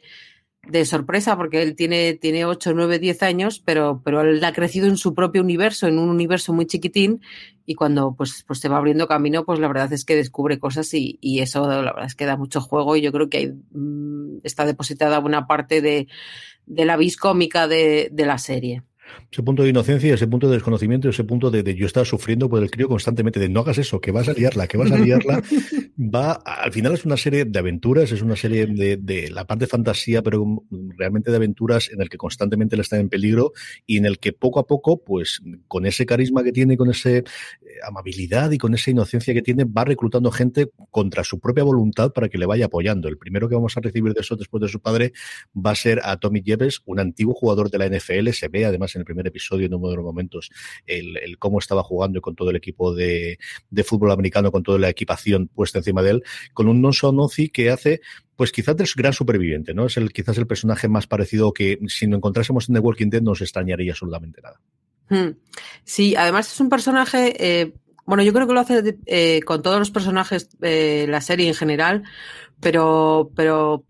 de, 0.68 0.86
sorpresa, 0.86 1.36
porque 1.36 1.64
él 1.64 1.76
tiene, 1.76 2.14
tiene 2.14 2.46
8, 2.46 2.74
9, 2.76 3.00
10 3.00 3.24
años, 3.24 3.60
pero, 3.66 4.02
pero 4.06 4.22
él 4.22 4.44
ha 4.44 4.54
crecido 4.54 4.86
en 4.88 4.96
su 4.96 5.16
propio 5.16 5.42
universo, 5.42 5.88
en 5.88 5.98
un 5.98 6.10
universo 6.10 6.54
muy 6.54 6.68
chiquitín, 6.68 7.22
y 7.66 7.74
cuando 7.74 8.14
pues, 8.16 8.44
pues 8.46 8.60
se 8.60 8.70
va 8.70 8.78
abriendo 8.78 9.08
camino, 9.08 9.44
pues 9.44 9.58
la 9.58 9.68
verdad 9.68 9.92
es 9.92 10.06
que 10.06 10.16
descubre 10.16 10.60
cosas 10.60 10.94
y, 10.94 11.18
y 11.20 11.40
eso 11.40 11.68
la 11.68 11.94
verdad 11.94 12.06
es 12.06 12.16
que 12.16 12.26
da 12.28 12.38
mucho 12.38 12.62
juego 12.62 12.96
y 12.96 13.02
yo 13.02 13.12
creo 13.12 13.30
que 13.30 13.38
hay, 13.38 13.54
mmm, 13.72 14.38
está 14.44 14.66
depositada 14.66 15.20
buena 15.20 15.48
parte 15.48 15.82
de, 15.82 16.08
de 16.68 16.86
la 16.86 16.96
vis 16.96 17.18
cómica 17.18 17.68
de, 17.68 18.10
de 18.12 18.26
la 18.28 18.38
serie. 18.38 18.84
Ese 19.32 19.44
punto 19.44 19.64
de 19.64 19.70
inocencia, 19.70 20.14
ese 20.14 20.28
punto 20.28 20.48
de 20.48 20.54
desconocimiento, 20.54 21.10
ese 21.10 21.24
punto 21.24 21.52
de, 21.52 21.76
yo 21.76 21.86
estaba 21.86 22.06
sufriendo 22.06 22.50
por 22.50 22.62
el 22.62 22.70
crío 22.70 22.88
constantemente, 22.88 23.40
de 23.40 23.50
no 23.50 23.62
hagas 23.62 23.78
eso, 23.78 24.00
que 24.00 24.12
vas 24.12 24.28
a 24.28 24.34
liarla, 24.34 24.68
que 24.68 24.78
vas 24.78 24.92
a 24.92 24.98
liarla. 25.00 25.42
Va, 25.96 26.34
al 26.34 26.72
final 26.72 26.94
es 26.94 27.06
una 27.06 27.18
serie 27.18 27.46
de 27.46 27.60
aventuras, 27.60 28.12
es 28.12 28.22
una 28.22 28.36
serie 28.36 28.66
de, 28.66 28.98
de 28.98 29.30
la 29.30 29.46
parte 29.46 29.66
de 29.66 29.70
fantasía, 29.70 30.24
pero 30.24 30.64
realmente 30.98 31.30
de 31.30 31.38
aventuras 31.38 31.90
en 31.92 32.02
el 32.02 32.10
que 32.10 32.18
constantemente 32.18 32.76
le 32.76 32.82
está 32.82 33.00
en 33.00 33.10
peligro 33.10 33.54
y 33.86 33.98
en 33.98 34.06
el 34.06 34.18
que 34.18 34.34
poco 34.34 34.60
a 34.60 34.66
poco, 34.66 35.04
pues 35.04 35.42
con 35.68 35.86
ese 35.86 36.06
carisma 36.08 36.44
que 36.44 36.52
tiene, 36.52 36.78
con 36.78 36.90
esa 36.90 37.12
eh, 37.12 37.24
amabilidad 37.88 38.50
y 38.52 38.58
con 38.58 38.74
esa 38.74 38.90
inocencia 38.90 39.36
que 39.36 39.44
tiene, 39.44 39.66
va 39.66 39.86
reclutando 39.86 40.32
gente 40.32 40.72
contra 40.90 41.24
su 41.24 41.40
propia 41.40 41.64
voluntad 41.64 42.12
para 42.12 42.28
que 42.28 42.40
le 42.40 42.48
vaya 42.48 42.66
apoyando. 42.66 43.08
El 43.08 43.20
primero 43.20 43.48
que 43.48 43.56
vamos 43.56 43.78
a 43.78 43.82
recibir 43.82 44.14
de 44.14 44.22
eso 44.22 44.36
después 44.36 44.62
de 44.62 44.70
su 44.70 44.80
padre 44.80 45.14
va 45.56 45.72
a 45.72 45.76
ser 45.76 46.02
a 46.04 46.18
Tommy 46.18 46.42
Jebes, 46.44 46.82
un 46.86 47.00
antiguo 47.00 47.36
jugador 47.36 47.70
de 47.70 47.78
la 47.78 47.88
NFL, 47.88 48.30
se 48.32 48.48
ve 48.48 48.66
además 48.66 48.96
en 48.96 49.02
el 49.02 49.06
primer 49.06 49.28
episodio, 49.28 49.68
en 49.68 49.74
uno 49.76 49.90
de 49.90 49.96
los 49.98 50.06
momentos, 50.06 50.50
el, 50.88 51.38
cómo 51.38 51.60
estaba 51.60 51.84
jugando 51.84 52.20
con 52.22 52.36
todo 52.36 52.50
el 52.50 52.56
equipo 52.56 52.96
de, 52.96 53.38
fútbol 53.86 54.12
americano, 54.12 54.52
con 54.52 54.64
toda 54.64 54.80
la 54.80 54.90
equipación 54.90 55.48
puesta 55.48 55.83
encima 55.84 56.02
de 56.02 56.12
él, 56.12 56.24
con 56.54 56.68
un 56.68 56.82
non 56.82 56.94
Nozi 57.14 57.50
que 57.50 57.70
hace 57.70 58.02
pues 58.36 58.52
quizás 58.52 58.76
el 58.80 58.88
gran 58.96 59.14
superviviente, 59.14 59.74
¿no? 59.74 59.86
Es 59.86 59.98
el, 59.98 60.12
quizás 60.12 60.38
el 60.38 60.48
personaje 60.48 60.88
más 60.88 61.06
parecido 61.06 61.54
que 61.54 61.80
si 61.88 62.08
lo 62.08 62.18
encontrásemos 62.18 62.68
en 62.68 62.76
The 62.76 62.82
Walking 62.82 63.10
Dead 63.10 63.22
no 63.22 63.32
nos 63.32 63.42
extrañaría 63.42 63.92
absolutamente 63.92 64.42
nada. 64.42 64.60
Hmm. 65.10 65.38
Sí, 65.84 66.16
además 66.16 66.52
es 66.52 66.60
un 66.60 66.70
personaje, 66.70 67.36
eh, 67.38 67.74
bueno, 68.06 68.24
yo 68.24 68.34
creo 68.34 68.48
que 68.48 68.54
lo 68.54 68.60
hace 68.60 68.98
eh, 69.06 69.42
con 69.46 69.62
todos 69.62 69.78
los 69.78 69.92
personajes 69.92 70.50
eh, 70.62 71.06
la 71.08 71.22
serie 71.22 71.48
en 71.48 71.54
general, 71.54 72.04
pero, 72.60 73.32
pero 73.36 73.86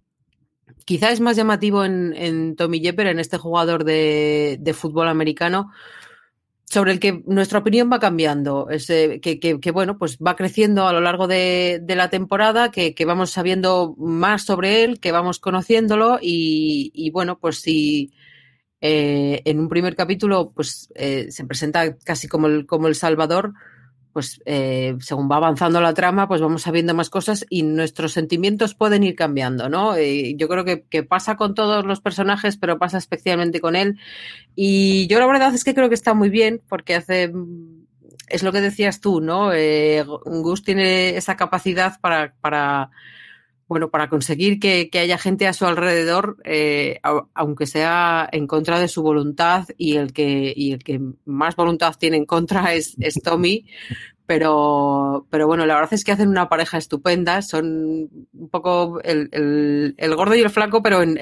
es 0.88 1.19
más 1.21 1.35
llamativo 1.35 1.85
en, 1.85 2.55
Tommy 2.55 2.81
Jepper, 2.81 3.07
en 3.07 3.19
este 3.19 3.38
jugador 3.38 3.83
de, 3.83 4.75
fútbol 4.75 5.07
americano, 5.07 5.71
sobre 6.74 6.92
el 6.92 7.00
que 7.00 7.22
nuestra 7.27 7.60
opinión 7.60 7.89
va 7.92 8.00
cambiando, 8.00 8.68
que, 8.68 9.72
bueno, 9.72 10.00
pues 10.00 10.18
va 10.18 10.36
creciendo 10.36 10.88
a 10.88 10.94
lo 10.94 11.01
largo 11.01 11.27
de, 11.27 11.84
la 11.88 12.10
temporada, 12.10 12.72
que, 12.72 12.96
vamos 13.06 13.30
sabiendo 13.30 13.96
más 14.00 14.44
sobre 14.44 14.84
él, 14.84 15.00
que 15.00 15.12
vamos 15.12 15.39
conociéndolo 15.39 16.18
y, 16.20 17.12
bueno, 17.12 17.38
pues 17.39 17.62
si 17.62 18.12
eh, 18.82 19.42
en 19.46 19.60
un 19.60 19.70
primer 19.70 19.96
capítulo 19.96 20.51
pues 20.53 20.89
eh, 20.96 21.27
se 21.30 21.46
presenta 21.46 21.96
casi 22.00 22.27
como 22.27 22.48
el, 22.48 22.65
como 22.65 22.88
el 22.88 22.96
Salvador, 22.96 23.53
pues 24.13 24.39
eh, 24.46 24.96
según 25.00 25.29
va 25.29 25.38
avanzando 25.38 25.82
la 25.82 25.93
trama, 25.93 26.27
pues 26.27 26.39
vamos 26.39 26.62
sabiendo 26.62 26.93
más 26.93 27.10
cosas 27.10 27.46
y 27.50 27.63
nuestros 27.63 28.13
sentimientos 28.13 28.75
pueden 28.75 29.03
ir 29.03 29.15
cambiando, 29.15 29.70
¿no? 29.70 29.98
Yo 29.98 30.48
creo 30.48 30.63
que, 30.63 31.03
pasa 31.03 31.36
con 31.36 31.55
todos 31.55 31.86
los 31.86 32.00
personajes, 32.00 32.58
pero 32.58 32.77
pasa 32.77 33.00
especialmente 33.00 33.60
con 33.60 33.75
él. 33.75 34.00
Y 34.55 35.08
yo 35.08 35.20
la 35.20 35.25
verdad 35.25 35.53
es 35.53 35.63
que 35.63 35.74
creo 35.74 35.89
que 35.89 35.96
está 35.96 36.13
muy 36.13 36.29
bien 36.29 36.62
porque 36.70 36.96
hace... 36.96 37.34
Es 38.29 38.41
lo 38.41 38.51
que 38.51 38.62
decías 38.62 39.01
tú, 39.01 39.20
¿no? 39.20 39.51
Eh, 39.53 40.03
Gus 40.03 40.63
tiene 40.63 41.17
esa 41.17 41.36
capacidad 41.36 42.00
para, 42.00 42.34
para 42.39 42.89
bueno, 43.67 43.89
para 43.89 44.10
conseguir 44.10 44.60
que, 44.60 44.89
haya 44.93 45.17
gente 45.17 45.48
a 45.48 45.53
su 45.53 45.65
alrededor, 45.65 46.38
eh, 46.43 47.00
aunque 47.34 47.65
sea 47.65 48.27
en 48.32 48.48
contra 48.48 48.79
de 48.79 48.88
su 48.88 49.01
voluntad, 49.01 49.67
y 49.77 49.96
el 49.98 50.13
que, 50.13 50.53
y 50.55 50.74
el 50.74 50.84
que 50.84 51.01
más 51.25 51.55
voluntad 51.55 51.96
tiene 51.98 52.17
en 52.17 52.25
contra 52.25 52.74
es, 52.74 52.96
es 53.00 53.22
Tommy. 53.22 53.65
Pero, 54.25 55.27
pero 55.29 55.48
bueno, 55.48 55.65
la 55.65 55.75
verdad 55.75 55.93
es 55.93 56.05
que 56.05 56.13
hacen 56.13 56.29
una 56.29 56.48
pareja 56.48 56.77
estupenda. 56.77 57.41
Son 57.41 58.10
un 58.34 58.50
poco 58.50 59.01
el, 59.03 59.27
el, 59.98 60.15
gordo 60.15 60.34
y 60.34 60.39
el 60.39 60.50
flaco, 60.50 60.82
pero 60.82 61.01
en, 61.01 61.17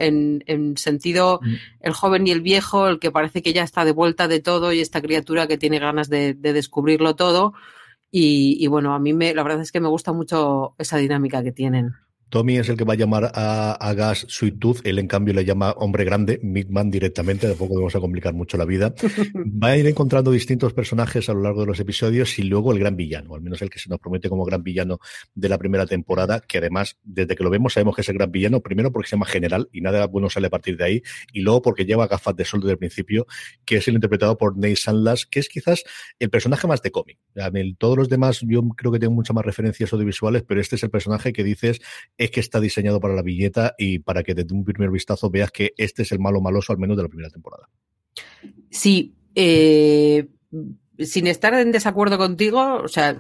en, 0.45 0.77
sentido 0.77 1.39
mm. 1.41 1.55
el 1.81 1.93
joven 1.93 2.27
y 2.27 2.31
el 2.31 2.41
viejo, 2.41 2.88
el 2.88 3.00
que 3.00 3.10
parece 3.10 3.41
que 3.41 3.53
ya 3.53 3.63
está 3.63 3.86
de 3.86 3.91
vuelta 3.91 4.27
de 4.27 4.39
todo 4.39 4.71
y 4.71 4.81
esta 4.81 5.01
criatura 5.01 5.48
que 5.48 5.57
tiene 5.57 5.79
ganas 5.79 6.10
de, 6.10 6.36
de 6.36 6.53
descubrirlo 6.53 7.15
todo. 7.15 7.53
Y, 8.12 8.57
y, 8.60 8.67
bueno, 8.67 8.93
a 8.93 9.00
mí 9.00 9.13
me, 9.13 9.33
la 9.33 9.41
verdad 9.41 9.62
es 9.62 9.71
que 9.71 9.79
me 9.79 9.89
gusta 9.89 10.13
mucho 10.13 10.75
esa 10.77 10.98
dinámica 10.98 11.41
que 11.41 11.51
tienen. 11.51 11.95
Tommy 12.31 12.57
es 12.57 12.69
el 12.69 12.77
que 12.77 12.85
va 12.85 12.93
a 12.93 12.95
llamar 12.95 13.29
a, 13.35 13.93
Gas 13.93 14.25
Sweet 14.29 14.57
Tooth, 14.57 14.79
él 14.85 15.00
en 15.00 15.07
cambio 15.07 15.33
le 15.33 15.43
llama 15.43 15.71
hombre 15.71 16.05
grande, 16.05 16.39
Midman 16.41 16.89
directamente, 16.89 17.45
tampoco 17.45 17.75
vamos 17.75 17.93
a 17.93 18.00
complicar 18.00 18.33
mucho 18.33 18.57
la 18.57 18.63
vida. 18.63 18.93
Va 19.35 19.67
a 19.67 19.77
ir 19.77 19.85
encontrando 19.85 20.31
distintos 20.31 20.71
personajes 20.71 21.27
a 21.27 21.33
lo 21.33 21.41
largo 21.41 21.61
de 21.61 21.67
los 21.67 21.79
episodios 21.81 22.39
y 22.39 22.43
luego 22.43 22.71
el 22.71 22.79
gran 22.79 22.95
villano, 22.95 23.35
al 23.35 23.41
menos 23.41 23.61
el 23.61 23.69
que 23.69 23.79
se 23.79 23.89
nos 23.89 24.00
promete 24.00 24.29
como 24.29 24.45
gran 24.45 24.63
villano 24.63 25.00
de 25.35 25.50
la 25.50 25.57
primera 25.57 25.85
temporada, 25.85 26.39
que 26.39 26.59
además, 26.59 26.97
desde 27.03 27.35
que 27.35 27.43
lo 27.43 27.50
vemos, 27.50 27.73
sabemos 27.73 27.95
que 27.95 28.01
es 28.01 28.09
el 28.09 28.15
gran 28.15 28.31
villano, 28.31 28.61
primero 28.61 28.93
porque 28.93 29.09
se 29.09 29.17
llama 29.17 29.25
General 29.25 29.67
y 29.73 29.81
nada 29.81 30.07
bueno 30.07 30.29
sale 30.29 30.47
a 30.47 30.50
partir 30.50 30.77
de 30.77 30.85
ahí, 30.85 31.03
y 31.33 31.41
luego 31.41 31.61
porque 31.61 31.85
lleva 31.85 32.07
gafas 32.07 32.35
de 32.38 32.45
sol 32.45 32.61
desde 32.61 32.71
el 32.71 32.77
principio, 32.77 33.27
que 33.65 33.75
es 33.75 33.88
el 33.89 33.95
interpretado 33.95 34.38
por 34.38 34.55
Nate 34.55 34.77
Sandlas, 34.77 35.25
que 35.25 35.41
es 35.41 35.50
quizás 35.50 35.83
el 36.17 36.29
personaje 36.29 36.65
más 36.65 36.81
de 36.81 36.91
cómic. 36.91 37.17
Todos 37.77 37.97
los 37.97 38.07
demás 38.07 38.39
yo 38.41 38.61
creo 38.77 38.93
que 38.93 39.00
tienen 39.00 39.15
muchas 39.15 39.35
más 39.35 39.43
referencias 39.43 39.91
audiovisuales, 39.91 40.43
pero 40.47 40.61
este 40.61 40.77
es 40.77 40.83
el 40.83 40.89
personaje 40.89 41.33
que 41.33 41.43
dices 41.43 41.81
es 42.21 42.29
que 42.29 42.39
está 42.39 42.59
diseñado 42.59 42.99
para 42.99 43.15
la 43.15 43.23
billeta 43.23 43.73
y 43.79 43.97
para 43.97 44.21
que 44.21 44.35
desde 44.35 44.53
un 44.53 44.63
primer 44.63 44.91
vistazo 44.91 45.31
veas 45.31 45.51
que 45.51 45.73
este 45.75 46.03
es 46.03 46.11
el 46.11 46.19
malo 46.19 46.39
maloso 46.39 46.71
al 46.71 46.77
menos 46.77 46.95
de 46.95 47.03
la 47.03 47.09
primera 47.09 47.31
temporada. 47.31 47.67
Sí, 48.69 49.15
eh, 49.33 50.27
sin 50.99 51.25
estar 51.25 51.55
en 51.55 51.71
desacuerdo 51.71 52.19
contigo, 52.19 52.75
o 52.75 52.87
sea, 52.87 53.17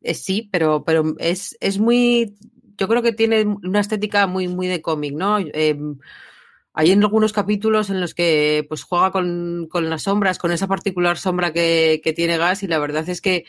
eh, 0.00 0.14
sí, 0.14 0.48
pero, 0.50 0.82
pero 0.82 1.14
es, 1.18 1.58
es 1.60 1.78
muy, 1.78 2.36
yo 2.78 2.88
creo 2.88 3.02
que 3.02 3.12
tiene 3.12 3.44
una 3.44 3.80
estética 3.80 4.26
muy, 4.26 4.48
muy 4.48 4.66
de 4.66 4.80
cómic, 4.80 5.14
¿no? 5.14 5.38
Eh, 5.38 5.78
hay 6.72 6.92
en 6.92 7.02
algunos 7.02 7.34
capítulos 7.34 7.90
en 7.90 8.00
los 8.00 8.14
que 8.14 8.64
pues 8.66 8.82
juega 8.82 9.10
con, 9.10 9.68
las 9.72 10.02
sombras, 10.02 10.38
con 10.38 10.52
esa 10.52 10.68
particular 10.68 11.18
sombra 11.18 11.52
que, 11.52 12.00
que, 12.02 12.14
tiene 12.14 12.38
Gas 12.38 12.62
y 12.62 12.66
la 12.66 12.78
verdad 12.78 13.06
es 13.10 13.20
que 13.20 13.44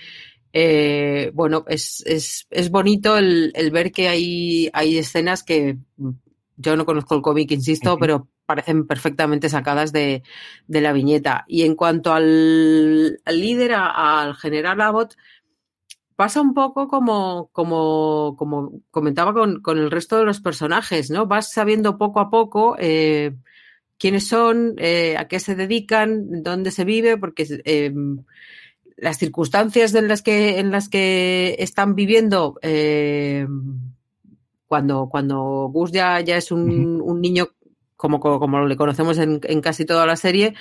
eh, 0.54 1.32
bueno, 1.34 1.66
es, 1.68 2.04
es, 2.06 2.48
es 2.50 2.70
bonito 2.70 3.18
el, 3.18 3.52
el, 3.56 3.72
ver 3.72 3.92
que 3.92 4.08
hay, 4.08 4.70
hay 4.74 4.98
escenas 4.98 5.44
que 5.44 5.78
yo 6.58 6.76
no 6.76 6.86
conozco 6.86 7.16
el 7.16 7.22
cómic, 7.22 7.52
insisto, 7.52 7.98
pero 7.98 8.28
parecen 8.46 8.88
perfectamente 8.88 9.50
sacadas 9.50 9.92
de, 9.92 10.24
de, 10.68 10.82
la 10.82 10.94
viñeta. 10.94 11.46
Y 11.48 11.64
en 11.64 11.76
cuanto 11.76 12.14
al, 12.14 13.20
al 13.26 13.40
líder, 13.40 13.74
al 13.74 14.36
general 14.36 14.82
Abbott, 14.82 15.16
pasa 16.18 16.42
un 16.42 16.54
poco 16.56 16.88
como, 16.88 17.50
como, 17.54 18.36
como 18.38 18.82
comentaba 18.90 19.34
con, 19.34 19.62
con, 19.62 19.78
el 19.78 19.92
resto 19.92 20.18
de 20.18 20.26
los 20.26 20.42
personajes, 20.42 21.12
¿no? 21.12 21.28
Vas 21.28 21.54
sabiendo 21.54 21.98
poco 22.00 22.20
a 22.20 22.32
poco 22.32 22.76
eh, 22.80 23.36
quiénes 24.00 24.28
son, 24.28 24.76
eh, 24.80 25.16
a 25.18 25.28
qué 25.28 25.40
se 25.40 25.56
dedican, 25.56 26.42
dónde 26.44 26.72
se 26.72 26.86
vive, 26.86 27.18
porque 27.18 27.46
eh, 27.66 27.94
las 28.98 29.18
circunstancias 29.18 29.94
en 29.96 30.08
las 30.08 30.22
que, 30.22 30.60
en 30.60 30.72
las 30.72 30.90
que 30.90 31.56
están 31.60 31.96
viviendo 31.96 32.58
eh, 32.62 33.48
cuando, 34.68 35.08
cuando 35.10 35.70
Gus 35.72 35.92
ya, 35.92 36.20
ya 36.22 36.36
es 36.36 36.52
un, 36.52 37.02
un 37.02 37.22
niño 37.22 37.50
como, 37.96 38.20
como, 38.20 38.66
le 38.66 38.76
conocemos 38.76 39.18
en, 39.18 39.40
en, 39.44 39.62
casi 39.62 39.86
toda 39.86 40.06
la 40.06 40.16
serie, 40.16 40.54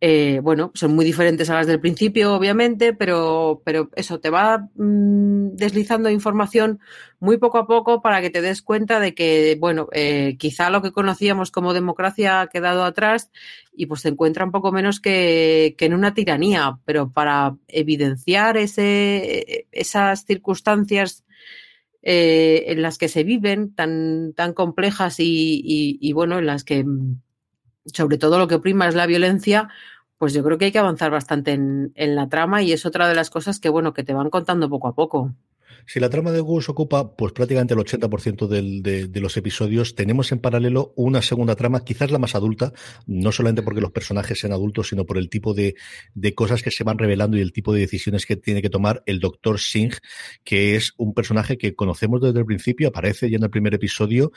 eh, 0.00 0.38
bueno, 0.42 0.70
son 0.74 0.94
muy 0.94 1.04
diferentes 1.04 1.50
a 1.50 1.54
las 1.54 1.66
del 1.66 1.80
principio, 1.80 2.34
obviamente, 2.34 2.92
pero, 2.92 3.62
pero 3.64 3.90
eso 3.96 4.20
te 4.20 4.30
va 4.30 4.68
mm, 4.76 5.56
deslizando 5.56 6.08
información 6.08 6.78
muy 7.18 7.36
poco 7.38 7.58
a 7.58 7.66
poco 7.66 8.00
para 8.00 8.20
que 8.20 8.30
te 8.30 8.40
des 8.40 8.62
cuenta 8.62 9.00
de 9.00 9.14
que, 9.14 9.56
bueno, 9.58 9.88
eh, 9.92 10.36
quizá 10.38 10.70
lo 10.70 10.82
que 10.82 10.92
conocíamos 10.92 11.50
como 11.50 11.74
democracia 11.74 12.40
ha 12.40 12.46
quedado 12.46 12.84
atrás 12.84 13.32
y 13.74 13.86
pues 13.86 14.02
se 14.02 14.10
encuentra 14.10 14.44
un 14.44 14.52
poco 14.52 14.70
menos 14.70 15.00
que, 15.00 15.74
que 15.76 15.86
en 15.86 15.94
una 15.94 16.14
tiranía, 16.14 16.78
pero 16.84 17.10
para 17.10 17.56
evidenciar 17.66 18.56
ese, 18.56 19.66
esas 19.72 20.24
circunstancias 20.24 21.24
eh, 22.02 22.66
en 22.68 22.82
las 22.82 22.98
que 22.98 23.08
se 23.08 23.24
viven 23.24 23.74
tan, 23.74 24.32
tan 24.34 24.52
complejas 24.52 25.18
y, 25.18 25.60
y, 25.64 25.98
y 26.00 26.12
bueno, 26.12 26.38
en 26.38 26.46
las 26.46 26.62
que 26.62 26.84
sobre 27.92 28.18
todo 28.18 28.38
lo 28.38 28.48
que 28.48 28.58
prima 28.58 28.88
es 28.88 28.94
la 28.94 29.06
violencia, 29.06 29.68
pues 30.18 30.32
yo 30.32 30.42
creo 30.42 30.58
que 30.58 30.66
hay 30.66 30.72
que 30.72 30.78
avanzar 30.78 31.10
bastante 31.10 31.52
en, 31.52 31.92
en, 31.94 32.16
la 32.16 32.28
trama 32.28 32.62
y 32.62 32.72
es 32.72 32.86
otra 32.86 33.08
de 33.08 33.14
las 33.14 33.30
cosas 33.30 33.60
que, 33.60 33.68
bueno, 33.68 33.94
que 33.94 34.04
te 34.04 34.14
van 34.14 34.30
contando 34.30 34.68
poco 34.68 34.88
a 34.88 34.94
poco. 34.94 35.32
Si 35.88 36.00
la 36.00 36.10
trama 36.10 36.32
de 36.32 36.40
Gus 36.40 36.68
ocupa 36.68 37.16
pues 37.16 37.32
prácticamente 37.32 37.72
el 37.72 37.80
80% 37.80 38.46
del, 38.46 38.82
de, 38.82 39.20
los 39.22 39.38
episodios, 39.38 39.94
tenemos 39.94 40.30
en 40.32 40.38
paralelo 40.38 40.92
una 40.96 41.22
segunda 41.22 41.56
trama, 41.56 41.82
quizás 41.82 42.10
la 42.10 42.18
más 42.18 42.34
adulta, 42.34 42.74
no 43.06 43.32
solamente 43.32 43.62
porque 43.62 43.80
los 43.80 43.90
personajes 43.90 44.38
sean 44.38 44.52
adultos, 44.52 44.90
sino 44.90 45.06
por 45.06 45.16
el 45.16 45.30
tipo 45.30 45.54
de, 45.54 45.76
de 46.12 46.34
cosas 46.34 46.62
que 46.62 46.70
se 46.70 46.84
van 46.84 46.98
revelando 46.98 47.38
y 47.38 47.40
el 47.40 47.54
tipo 47.54 47.72
de 47.72 47.80
decisiones 47.80 48.26
que 48.26 48.36
tiene 48.36 48.60
que 48.60 48.68
tomar 48.68 49.02
el 49.06 49.18
Doctor 49.18 49.58
Singh, 49.58 49.94
que 50.44 50.76
es 50.76 50.92
un 50.98 51.14
personaje 51.14 51.56
que 51.56 51.74
conocemos 51.74 52.20
desde 52.20 52.40
el 52.40 52.44
principio, 52.44 52.88
aparece 52.88 53.30
ya 53.30 53.38
en 53.38 53.44
el 53.44 53.50
primer 53.50 53.72
episodio 53.72 54.30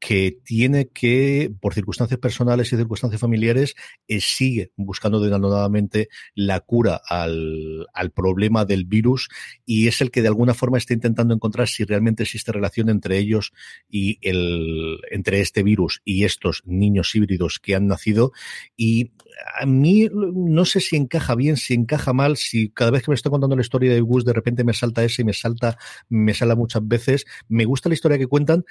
que 0.00 0.38
tiene 0.44 0.88
que, 0.88 1.52
por 1.60 1.74
circunstancias 1.74 2.20
personales 2.20 2.72
y 2.72 2.76
circunstancias 2.76 3.20
familiares, 3.20 3.74
eh, 4.06 4.20
sigue 4.20 4.72
buscando 4.76 5.20
denodadamente 5.20 6.08
la 6.34 6.60
cura 6.60 7.00
al, 7.08 7.86
al, 7.92 8.10
problema 8.10 8.64
del 8.64 8.84
virus 8.84 9.28
y 9.66 9.88
es 9.88 10.00
el 10.00 10.10
que 10.10 10.22
de 10.22 10.28
alguna 10.28 10.54
forma 10.54 10.78
está 10.78 10.94
intentando 10.98 11.34
encontrar 11.34 11.68
si 11.68 11.84
realmente 11.84 12.24
existe 12.24 12.52
relación 12.52 12.88
entre 12.88 13.18
ellos 13.18 13.52
y 13.88 14.18
el, 14.22 14.98
entre 15.10 15.40
este 15.40 15.62
virus 15.62 16.02
y 16.04 16.24
estos 16.24 16.62
niños 16.66 17.14
híbridos 17.14 17.58
que 17.58 17.74
han 17.74 17.86
nacido. 17.86 18.32
Y 18.76 19.12
a 19.60 19.66
mí 19.66 20.08
no 20.12 20.64
sé 20.64 20.80
si 20.80 20.96
encaja 20.96 21.34
bien, 21.34 21.56
si 21.56 21.74
encaja 21.74 22.12
mal, 22.12 22.36
si 22.36 22.70
cada 22.70 22.90
vez 22.90 23.02
que 23.02 23.10
me 23.10 23.14
estoy 23.14 23.30
contando 23.30 23.56
la 23.56 23.62
historia 23.62 23.92
de 23.92 24.00
Gus 24.00 24.24
de 24.24 24.32
repente 24.32 24.64
me 24.64 24.74
salta 24.74 25.04
ese 25.04 25.22
y 25.22 25.24
me 25.24 25.32
salta, 25.32 25.78
me 26.08 26.34
sale 26.34 26.54
muchas 26.54 26.86
veces. 26.86 27.24
Me 27.48 27.64
gusta 27.64 27.88
la 27.88 27.94
historia 27.94 28.18
que 28.18 28.26
cuentan, 28.26 28.64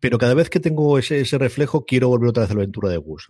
pero 0.00 0.18
cada 0.18 0.34
vez 0.34 0.50
que 0.50 0.60
tengo 0.60 0.98
ese, 0.98 1.20
ese 1.20 1.38
reflejo 1.38 1.84
quiero 1.84 2.08
volver 2.08 2.30
otra 2.30 2.42
vez 2.44 2.50
a 2.50 2.54
la 2.54 2.60
aventura 2.60 2.90
de 2.90 2.96
Gus, 2.96 3.26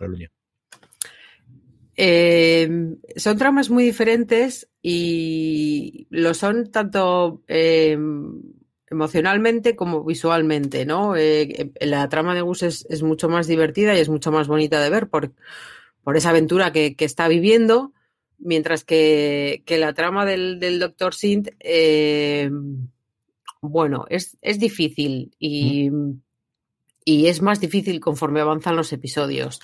eh, 1.99 2.69
son 3.15 3.37
tramas 3.39 3.71
muy 3.71 3.83
diferentes 3.83 4.69
y 4.83 6.05
lo 6.11 6.35
son 6.35 6.69
tanto 6.71 7.41
eh, 7.47 7.97
emocionalmente 8.87 9.75
como 9.75 10.03
visualmente, 10.03 10.85
¿no? 10.85 11.15
Eh, 11.15 11.71
la 11.81 12.07
trama 12.07 12.35
de 12.35 12.41
Gus 12.41 12.61
es, 12.61 13.01
mucho 13.01 13.29
más 13.29 13.47
divertida 13.47 13.95
y 13.95 13.99
es 13.99 14.09
mucho 14.09 14.31
más 14.31 14.47
bonita 14.47 14.79
de 14.79 14.91
ver 14.91 15.09
por, 15.09 15.33
por 16.03 16.15
esa 16.15 16.29
aventura 16.29 16.71
que, 16.71 16.95
está 16.99 17.27
viviendo, 17.27 17.93
mientras 18.37 18.83
que, 18.83 19.63
la 19.67 19.93
trama 19.93 20.23
del, 20.23 20.59
del 20.59 20.79
Dr. 20.79 21.15
Sint, 21.15 21.49
bueno, 23.59 24.05
es, 24.09 24.37
es 24.41 24.59
difícil 24.59 25.35
y, 25.39 25.89
y, 27.03 27.25
es 27.25 27.41
más 27.41 27.59
difícil 27.59 27.99
conforme 27.99 28.39
avanzan 28.39 28.75
los 28.75 28.93
episodios. 28.93 29.59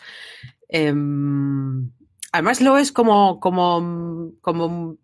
Em, 0.67 1.91
además 2.33 2.61
lo 2.61 2.77
es 2.77 2.91
como, 2.91 3.39
como, 3.39 4.33
como, 4.41 4.97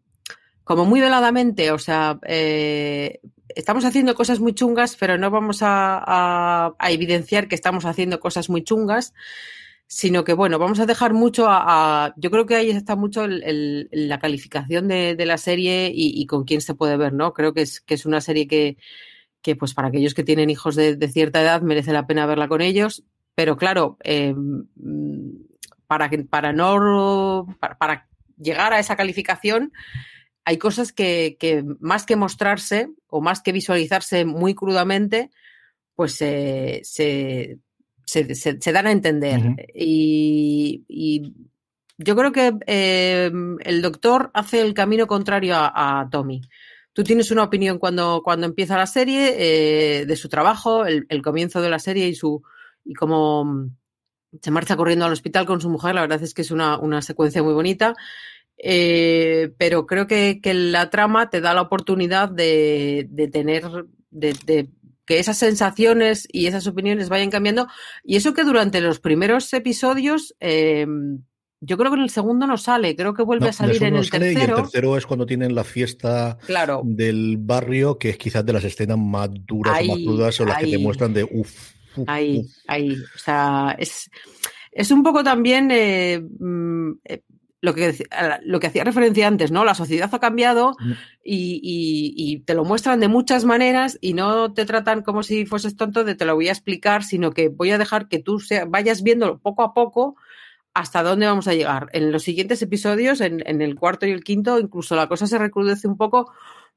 como 0.63 0.85
muy 0.85 0.99
veladamente, 0.99 1.71
o 1.71 1.77
sea, 1.77 2.19
eh, 2.27 3.21
estamos 3.49 3.85
haciendo 3.85 4.15
cosas 4.15 4.39
muy 4.39 4.53
chungas, 4.53 4.97
pero 4.99 5.17
no 5.17 5.29
vamos 5.29 5.59
a, 5.61 6.75
evidenciar 6.89 7.47
que 7.47 7.53
estamos 7.53 7.85
haciendo 7.85 8.19
cosas 8.19 8.49
muy 8.49 8.63
chungas, 8.63 9.13
sino 9.85 10.23
que, 10.23 10.33
bueno, 10.33 10.57
vamos 10.57 10.79
a 10.79 10.87
dejar 10.87 11.13
mucho 11.13 11.45
a... 11.47 12.13
yo 12.17 12.31
creo 12.31 12.47
que 12.47 12.55
ahí 12.55 12.71
está 12.71 12.95
mucho 12.95 13.27
la 13.27 14.19
calificación 14.19 14.87
de, 14.87 15.25
la 15.25 15.37
serie 15.37 15.91
y, 15.93 16.25
con 16.25 16.45
quién 16.45 16.61
se 16.61 16.73
puede 16.73 16.97
ver, 16.97 17.13
¿no? 17.13 17.33
Creo 17.33 17.53
que 17.53 17.61
es, 17.61 17.79
que 17.79 17.93
es 17.93 18.07
una 18.07 18.21
serie 18.21 18.47
que, 18.47 18.77
que, 19.43 19.55
pues 19.55 19.75
para 19.75 19.89
aquellos 19.89 20.15
que 20.15 20.23
tienen 20.23 20.49
hijos 20.49 20.75
de, 20.75 21.07
cierta 21.09 21.41
edad, 21.41 21.61
merece 21.61 21.93
la 21.93 22.07
pena 22.07 22.25
verla 22.25 22.47
con 22.47 22.61
ellos, 22.61 23.03
pero 23.35 23.55
claro, 23.55 23.97
eh, 24.03 24.33
para, 25.89 26.07
que, 26.07 26.19
para 26.19 26.53
no 26.53 27.47
para, 27.59 28.07
llegar 28.37 28.73
a 28.73 28.79
esa 28.79 28.95
calificación 28.95 29.73
hay 30.45 30.57
cosas 30.57 30.93
que, 30.93 31.35
más 31.79 32.05
que 32.05 32.15
mostrarse 32.15 32.89
o 33.07 33.21
más 33.21 33.41
que 33.41 33.51
visualizarse 33.51 34.23
muy 34.23 34.53
crudamente, 34.53 35.31
pues 35.95 36.13
se, 36.13 36.81
se, 36.83 37.57
dan 38.71 38.87
a 38.87 38.91
entender. 38.91 39.41
y, 39.75 41.33
yo 41.97 42.15
creo 42.15 42.31
que 42.31 42.53
eh, 42.65 43.29
el 43.59 43.81
doctor 43.81 44.31
hace 44.33 44.61
el 44.61 44.73
camino 44.73 45.05
contrario 45.05 45.55
a, 45.57 46.07
Tommy. 46.09 46.41
Tú 46.93 47.03
tienes 47.03 47.29
una 47.29 47.43
opinión 47.43 47.77
cuando, 47.77 48.21
cuando 48.23 48.45
empieza 48.45 48.77
la 48.77 48.87
serie 48.87 49.35
eh, 49.37 50.05
de 50.05 50.15
su 50.15 50.29
trabajo, 50.29 50.85
el, 50.85 51.05
el, 51.09 51.21
comienzo 51.21 51.61
de 51.61 51.69
la 51.69 51.79
serie 51.79 52.07
y 52.07 52.15
su 52.15 52.41
y 52.85 52.93
cómo, 52.93 53.69
se 54.41 54.51
marcha 54.51 54.75
corriendo 54.75 55.05
al 55.05 55.13
hospital 55.13 55.45
con 55.45 55.61
su 55.61 55.69
mujer, 55.69 55.95
la 55.95 56.01
verdad 56.01 56.21
es 56.21 56.33
que 56.33 56.41
es 56.41 56.51
una, 56.51 57.01
secuencia 57.01 57.43
muy 57.43 57.53
bonita. 57.53 57.95
Eh, 58.61 59.53
pero 59.57 59.85
creo 59.85 60.05
que, 60.05 60.39
la 60.43 60.89
trama 60.89 61.29
te 61.29 61.41
da 61.41 61.53
la 61.53 61.61
oportunidad 61.61 62.29
de, 62.29 63.07
tener, 63.31 63.63
de, 64.11 64.69
que 65.05 65.19
esas 65.19 65.37
sensaciones 65.37 66.27
y 66.31 66.47
esas 66.47 66.67
opiniones 66.67 67.09
vayan 67.09 67.31
cambiando. 67.31 67.67
Y 68.03 68.17
eso 68.17 68.33
que 68.33 68.43
durante 68.43 68.81
los 68.81 68.99
primeros 68.99 69.51
episodios, 69.53 70.35
em, 70.39 71.23
yo 71.61 71.77
creo 71.77 71.91
que 71.91 71.97
en 71.97 72.03
el 72.03 72.09
segundo 72.09 72.47
no 72.47 72.57
sale, 72.57 72.95
creo 72.95 73.13
que 73.13 73.23
vuelve 73.23 73.49
a 73.49 73.53
salir 73.53 73.81
en 73.83 73.95
el 73.95 74.09
tercero. 74.09 74.57
Y 74.57 74.59
el 74.59 74.63
tercero 74.63 74.97
es 74.97 75.05
cuando 75.05 75.25
tienen 75.25 75.55
la 75.55 75.63
fiesta 75.63 76.37
del 76.83 77.37
barrio, 77.37 77.97
que 77.97 78.09
es 78.09 78.17
quizás 78.17 78.45
de 78.45 78.53
las 78.53 78.63
escenas 78.63 78.97
más 78.97 79.29
duras 79.31 79.81
o 79.81 79.85
más 79.87 79.97
crudas 79.97 80.39
o 80.41 80.45
las 80.45 80.59
que 80.59 80.71
te 80.71 80.77
muestran 80.77 81.13
de 81.13 81.23
uff 81.23 81.78
Ahí, 82.07 82.45
ahí. 82.67 82.91
O 83.15 83.17
sea, 83.17 83.75
es, 83.77 84.09
es 84.71 84.91
un 84.91 85.03
poco 85.03 85.23
también 85.23 85.69
eh, 85.71 86.19
mm, 86.19 86.91
eh, 87.05 87.21
lo, 87.61 87.73
que, 87.73 88.05
lo 88.43 88.59
que 88.59 88.67
hacía 88.67 88.83
referencia 88.83 89.27
antes, 89.27 89.51
¿no? 89.51 89.65
La 89.65 89.75
sociedad 89.75 90.09
ha 90.13 90.19
cambiado 90.19 90.75
mm. 90.79 90.91
y, 91.23 92.43
te 92.45 92.53
lo 92.53 92.63
muestran 92.63 92.99
de 92.99 93.07
muchas 93.07 93.45
maneras 93.45 93.97
y 94.01 94.13
no 94.13 94.53
te 94.53 94.65
tratan 94.65 95.01
como 95.01 95.23
si 95.23 95.45
fueses 95.45 95.75
tonto 95.75 96.03
de 96.03 96.15
te 96.15 96.25
lo 96.25 96.35
voy 96.35 96.47
a 96.47 96.53
explicar, 96.53 97.03
sino 97.03 97.31
que 97.31 97.49
voy 97.49 97.71
a 97.71 97.77
dejar 97.77 98.07
que 98.07 98.19
tú 98.19 98.41
vayas 98.67 99.03
viendo 99.03 99.39
poco 99.39 99.63
a 99.63 99.73
poco 99.73 100.15
hasta 100.73 101.03
dónde 101.03 101.25
vamos 101.25 101.47
a 101.47 101.53
llegar. 101.53 101.89
En 101.93 102.11
los 102.11 102.23
siguientes 102.23 102.61
episodios, 102.61 103.21
en, 103.21 103.43
en 103.45 103.61
el 103.61 103.75
cuarto 103.75 104.05
y 104.05 104.11
el 104.11 104.23
quinto, 104.23 104.59
incluso 104.59 104.95
la 104.95 105.07
cosa 105.07 105.27
se 105.27 105.37
recrudece 105.37 105.87
un 105.87 105.97
poco 105.97 106.31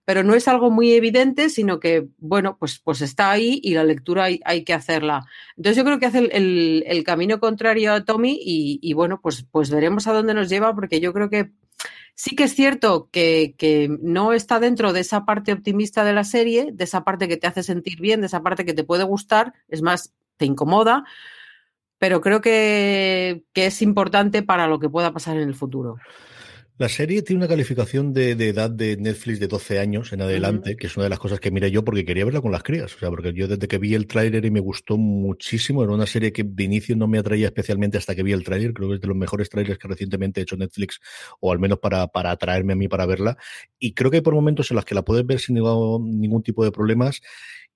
pero 0.04 0.24
no 0.24 0.34
es 0.34 0.48
algo 0.48 0.70
muy 0.70 0.92
evidente, 0.92 1.48
sino 1.48 1.78
que, 1.78 2.08
bueno, 2.18 2.56
pues, 2.58 2.78
pues 2.80 3.02
está 3.02 3.30
ahí 3.30 3.60
y 3.62 3.74
la 3.74 3.84
lectura 3.84 4.24
hay, 4.24 4.64
que 4.64 4.74
hacerla. 4.74 5.26
Entonces 5.56 5.76
yo 5.76 5.84
creo 5.84 5.98
que 5.98 6.06
hace 6.06 6.18
el, 6.32 7.04
camino 7.04 7.38
contrario 7.38 7.92
a 7.92 8.04
Tommy 8.04 8.38
y, 8.40 8.92
bueno, 8.94 9.20
pues, 9.20 9.46
pues 9.50 9.70
veremos 9.70 10.06
a 10.06 10.12
dónde 10.12 10.34
nos 10.34 10.48
lleva, 10.48 10.74
porque 10.74 11.00
yo 11.00 11.12
creo 11.12 11.30
que 11.30 11.52
sí 12.14 12.34
que 12.34 12.44
es 12.44 12.54
cierto 12.54 13.08
que, 13.12 13.54
no 14.00 14.32
está 14.32 14.58
dentro 14.58 14.92
de 14.92 15.00
esa 15.00 15.24
parte 15.24 15.52
optimista 15.52 16.04
de 16.04 16.12
la 16.12 16.24
serie, 16.24 16.70
de 16.72 16.84
esa 16.84 17.04
parte 17.04 17.28
que 17.28 17.36
te 17.36 17.46
hace 17.46 17.62
sentir 17.62 18.00
bien, 18.00 18.20
de 18.20 18.26
esa 18.26 18.42
parte 18.42 18.64
que 18.64 18.74
te 18.74 18.84
puede 18.84 19.04
gustar, 19.04 19.54
es 19.68 19.82
más, 19.82 20.12
te 20.36 20.46
incomoda, 20.46 21.04
pero 21.98 22.20
creo 22.20 22.40
que, 22.40 23.44
que 23.52 23.66
es 23.66 23.80
importante 23.82 24.42
para 24.42 24.66
lo 24.66 24.80
que 24.80 24.88
pueda 24.88 25.12
pasar 25.12 25.36
en 25.36 25.48
el 25.48 25.54
futuro. 25.54 25.98
La 26.78 26.88
serie 26.88 27.22
tiene 27.22 27.40
una 27.40 27.48
calificación 27.48 28.14
de, 28.14 28.32
edad 28.32 28.70
de 28.70 28.96
Netflix 28.96 29.38
de 29.38 29.46
12 29.46 29.78
años 29.78 30.12
en 30.12 30.22
adelante, 30.22 30.74
que 30.74 30.86
es 30.86 30.96
una 30.96 31.04
de 31.04 31.10
las 31.10 31.18
cosas 31.18 31.38
que 31.38 31.50
miré 31.50 31.70
yo 31.70 31.84
porque 31.84 32.04
quería 32.04 32.24
verla 32.24 32.40
con 32.40 32.50
las 32.50 32.62
crías. 32.62 32.94
O 32.94 32.98
sea, 32.98 33.10
porque 33.10 33.32
yo 33.34 33.46
desde 33.46 33.68
que 33.68 33.78
vi 33.78 33.94
el 33.94 34.06
tráiler 34.06 34.44
y 34.46 34.50
me 34.50 34.58
gustó 34.58 34.96
muchísimo, 34.96 35.84
era 35.84 35.92
una 35.92 36.06
serie 36.06 36.32
que 36.32 36.44
de 36.44 36.64
inicio 36.64 36.96
no 36.96 37.06
me 37.06 37.18
atraía 37.18 37.46
especialmente 37.46 37.98
hasta 37.98 38.14
que 38.14 38.22
vi 38.22 38.32
el 38.32 38.42
tráiler. 38.42 38.72
Creo 38.72 38.88
que 38.88 38.94
es 38.96 39.00
de 39.02 39.06
los 39.06 39.16
mejores 39.16 39.50
trailers 39.50 39.78
que 39.78 39.86
recientemente 39.86 40.40
ha 40.40 40.42
hecho 40.44 40.56
Netflix, 40.56 40.98
o 41.40 41.52
al 41.52 41.58
menos 41.58 41.78
para, 41.78 42.06
para 42.08 42.30
atraerme 42.30 42.72
a 42.72 42.76
mí 42.76 42.88
para 42.88 43.04
verla. 43.04 43.36
Y 43.78 43.92
creo 43.92 44.10
que 44.10 44.16
hay 44.16 44.22
por 44.22 44.34
momentos 44.34 44.70
en 44.70 44.76
los 44.76 44.86
que 44.86 44.94
la 44.94 45.02
puedes 45.02 45.26
ver 45.26 45.40
sin 45.40 45.56
ningún, 45.56 46.20
ningún 46.20 46.42
tipo 46.42 46.64
de 46.64 46.72
problemas 46.72 47.20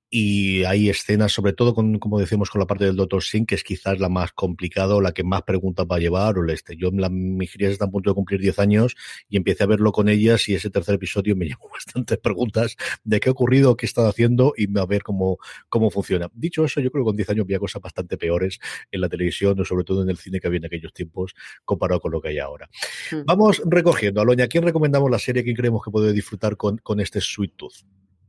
y 0.09 0.63
hay 0.65 0.89
escenas, 0.89 1.33
sobre 1.33 1.53
todo 1.53 1.75
con, 1.75 1.99
como 1.99 2.21
decimos, 2.21 2.51
con 2.51 2.61
la 2.61 2.67
parte 2.67 2.85
del 2.85 2.97
Dr. 2.97 3.23
Sin, 3.23 3.45
que 3.45 3.57
es 3.57 3.65
quizás 3.65 3.99
la 3.99 4.09
más 4.09 4.33
complicada 4.33 4.95
o 4.95 5.01
la 5.01 5.13
que 5.13 5.25
más 5.25 5.43
preguntas 5.43 5.87
va 5.91 5.97
a 5.97 5.99
llevar, 5.99 6.39
o 6.39 6.45
el 6.45 6.51
este. 6.51 6.77
Yo, 6.77 6.91
la, 6.93 7.09
mis 7.09 7.53
crías 7.53 7.73
están 7.73 7.89
a 7.89 7.91
punto 7.91 8.11
de 8.11 8.15
cumplir 8.15 8.41
10 8.41 8.59
años 8.61 8.97
y 9.29 9.37
empecé 9.37 9.65
a 9.65 9.67
verlo 9.67 9.91
con 9.93 10.09
ellas 10.09 10.49
y 10.49 10.55
ese 10.55 10.71
tercer 10.71 10.95
episodio 10.95 11.35
me 11.35 11.45
llevó 11.49 11.69
bastantes 11.71 12.19
preguntas 12.19 12.77
de 13.05 13.21
qué 13.21 13.29
ha 13.29 13.33
ocurrido, 13.33 13.77
qué 13.77 13.87
he 13.87 13.89
estado 13.89 14.09
haciendo 14.09 14.53
y 14.57 14.67
a 14.79 14.87
ver 14.87 15.03
cómo, 15.03 15.39
cómo 15.69 15.91
funciona. 15.91 16.31
Dicho 16.33 16.65
eso, 16.65 16.81
yo 16.81 16.91
creo 16.91 17.05
que 17.05 17.09
con 17.09 17.17
10 17.17 17.31
años 17.31 17.45
había 17.45 17.59
cosas 17.59 17.83
bastante 17.83 18.17
peores 18.17 18.59
en 18.91 19.01
la 19.01 19.09
televisión, 19.09 19.59
o 19.61 19.65
sobre 19.65 19.85
todo 19.85 20.03
en 20.03 20.11
el 20.11 20.19
cine 20.19 20.41
que 20.41 20.47
había 20.47 20.59
en 20.59 20.67
aquellos 20.67 20.93
tiempos, 20.93 21.35
comparado 21.65 22.01
con 22.01 22.13
lo 22.13 22.21
que 22.21 22.29
hay 22.29 22.39
ahora. 22.39 22.69
Hmm. 23.11 23.23
Vamos 23.27 23.61
recogiendo. 23.67 24.21
Aloña, 24.21 24.47
¿quién 24.47 24.63
recomendamos 24.63 25.11
la 25.11 25.19
serie 25.19 25.43
que 25.43 25.55
creemos 25.55 25.83
que 25.85 25.91
puede 25.91 26.13
disfrutar 26.13 26.57
con, 26.57 26.79
con 26.79 27.01
este 27.01 27.21
Sweet 27.21 27.55
Tooth? 27.57 27.85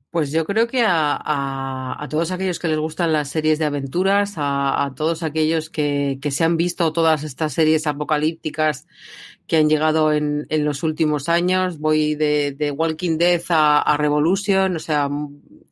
Pues 0.10 0.32
yo 0.32 0.46
creo 0.46 0.68
que 0.68 0.84
a, 0.88 2.08
todos 2.10 2.32
aquellos 2.32 2.60
que 2.60 2.70
les 2.70 2.78
gustan 2.80 3.12
las 3.12 3.30
series 3.30 3.60
de 3.60 3.66
aventuras, 3.66 4.34
a, 4.38 4.94
todos 4.96 5.22
aquellos 5.22 5.70
que, 5.70 6.20
se 6.32 6.44
han 6.44 6.56
visto 6.56 6.94
todas 6.94 7.24
estas 7.24 7.54
series 7.54 7.88
apocalípticas 7.88 8.88
que 9.48 9.58
han 9.58 9.70
llegado 9.70 10.14
en, 10.14 10.48
los 10.50 10.84
últimos 10.84 11.28
años, 11.28 11.80
voy 11.80 12.16
de, 12.16 12.74
Walking 12.76 13.18
Dead 13.18 13.42
a, 13.50 13.96
Revolution, 13.98 14.78
o 14.78 14.80
sea, 14.80 15.10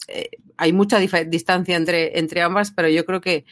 eh, 0.09 0.29
hay 0.57 0.73
mucha 0.73 0.99
distancia 0.99 1.75
entre, 1.77 2.19
entre 2.19 2.41
ambas, 2.41 2.71
pero 2.71 2.89
yo 2.89 3.05
creo 3.05 3.21
que, 3.21 3.45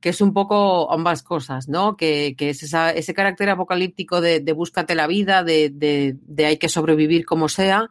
que 0.00 0.10
es 0.10 0.20
un 0.20 0.32
poco 0.32 0.92
ambas 0.92 1.22
cosas, 1.22 1.68
¿no? 1.68 1.96
Que, 1.96 2.36
es 2.38 2.62
ese 2.62 3.14
carácter 3.14 3.50
apocalíptico 3.50 4.20
de, 4.20 4.40
búscate 4.52 4.94
la 4.94 5.06
vida, 5.06 5.42
de, 5.42 5.70
de, 5.70 6.46
hay 6.46 6.58
que 6.58 6.68
sobrevivir 6.68 7.24
como 7.26 7.48
sea, 7.48 7.88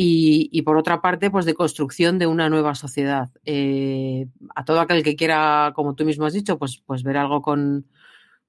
y, 0.00 0.62
por 0.62 0.76
otra 0.76 1.00
parte, 1.00 1.28
pues 1.28 1.44
de 1.44 1.54
construcción 1.54 2.20
de 2.20 2.28
una 2.28 2.48
nueva 2.48 2.76
sociedad. 2.76 3.30
Eh, 3.44 4.28
a 4.54 4.64
todo 4.64 4.80
aquel 4.80 5.02
que 5.02 5.16
quiera, 5.16 5.72
como 5.74 5.96
tú 5.96 6.04
mismo 6.04 6.24
has 6.24 6.34
dicho, 6.34 6.56
pues, 6.56 6.80
pues 6.86 7.02
ver 7.02 7.16
algo 7.16 7.42
con, 7.42 7.84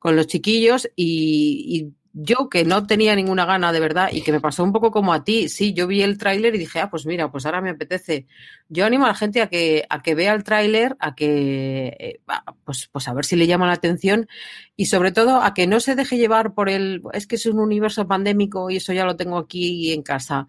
los 0.03 0.27
chiquillos 0.27 0.87
y, 0.95 1.91
yo 2.11 2.49
que 2.49 2.65
no 2.65 2.87
tenía 2.87 3.15
ninguna 3.15 3.45
gana 3.45 3.71
de 3.71 3.79
verdad 3.79 4.09
y 4.11 4.23
que 4.23 4.31
me 4.31 4.41
pasó 4.41 4.63
un 4.63 4.73
poco 4.73 4.89
como 4.91 5.13
a 5.13 5.23
ti, 5.23 5.47
sí, 5.47 5.73
yo 5.73 5.85
vi 5.85 6.01
el 6.01 6.17
tráiler 6.17 6.55
y 6.55 6.57
dije, 6.57 6.79
ah, 6.79 6.89
pues 6.89 7.05
mira, 7.05 7.31
pues 7.31 7.45
ahora 7.45 7.61
me 7.61 7.69
apetece. 7.69 8.25
Yo 8.67 8.85
animo 8.85 9.05
a 9.05 9.09
la 9.09 9.13
gente 9.13 9.41
a 9.41 9.47
que, 9.47 9.85
a 9.89 10.01
que 10.01 10.15
vea 10.15 10.33
el 10.33 10.43
tráiler, 10.43 10.97
a 10.99 11.13
que, 11.13 11.95
eh, 11.99 12.21
pues, 12.65 12.89
pues 12.91 13.07
a 13.07 13.13
ver 13.13 13.25
si 13.25 13.35
le 13.35 13.47
llama 13.47 13.67
la 13.67 13.73
atención 13.73 14.27
y 14.75 14.87
sobre 14.87 15.11
todo 15.11 15.41
a 15.41 15.53
que 15.53 15.67
no 15.67 15.79
se 15.79 15.95
deje 15.95 16.17
llevar 16.17 16.53
por 16.55 16.67
el, 16.67 17.01
es 17.13 17.27
que 17.27 17.35
es 17.35 17.45
un 17.45 17.59
universo 17.59 18.07
pandémico 18.07 18.69
y 18.69 18.77
eso 18.77 18.91
ya 18.91 19.05
lo 19.05 19.15
tengo 19.15 19.37
aquí 19.37 19.93
en 19.93 20.01
casa 20.01 20.47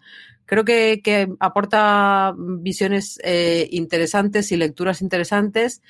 creo 0.51 0.65
que, 0.65 0.99
que 1.01 1.29
aporta 1.39 2.35
visiones 2.35 3.17
eh, 3.23 3.69
interesantes 3.71 4.51
y 4.51 4.57
lecturas 4.57 5.01
interesantes 5.01 5.81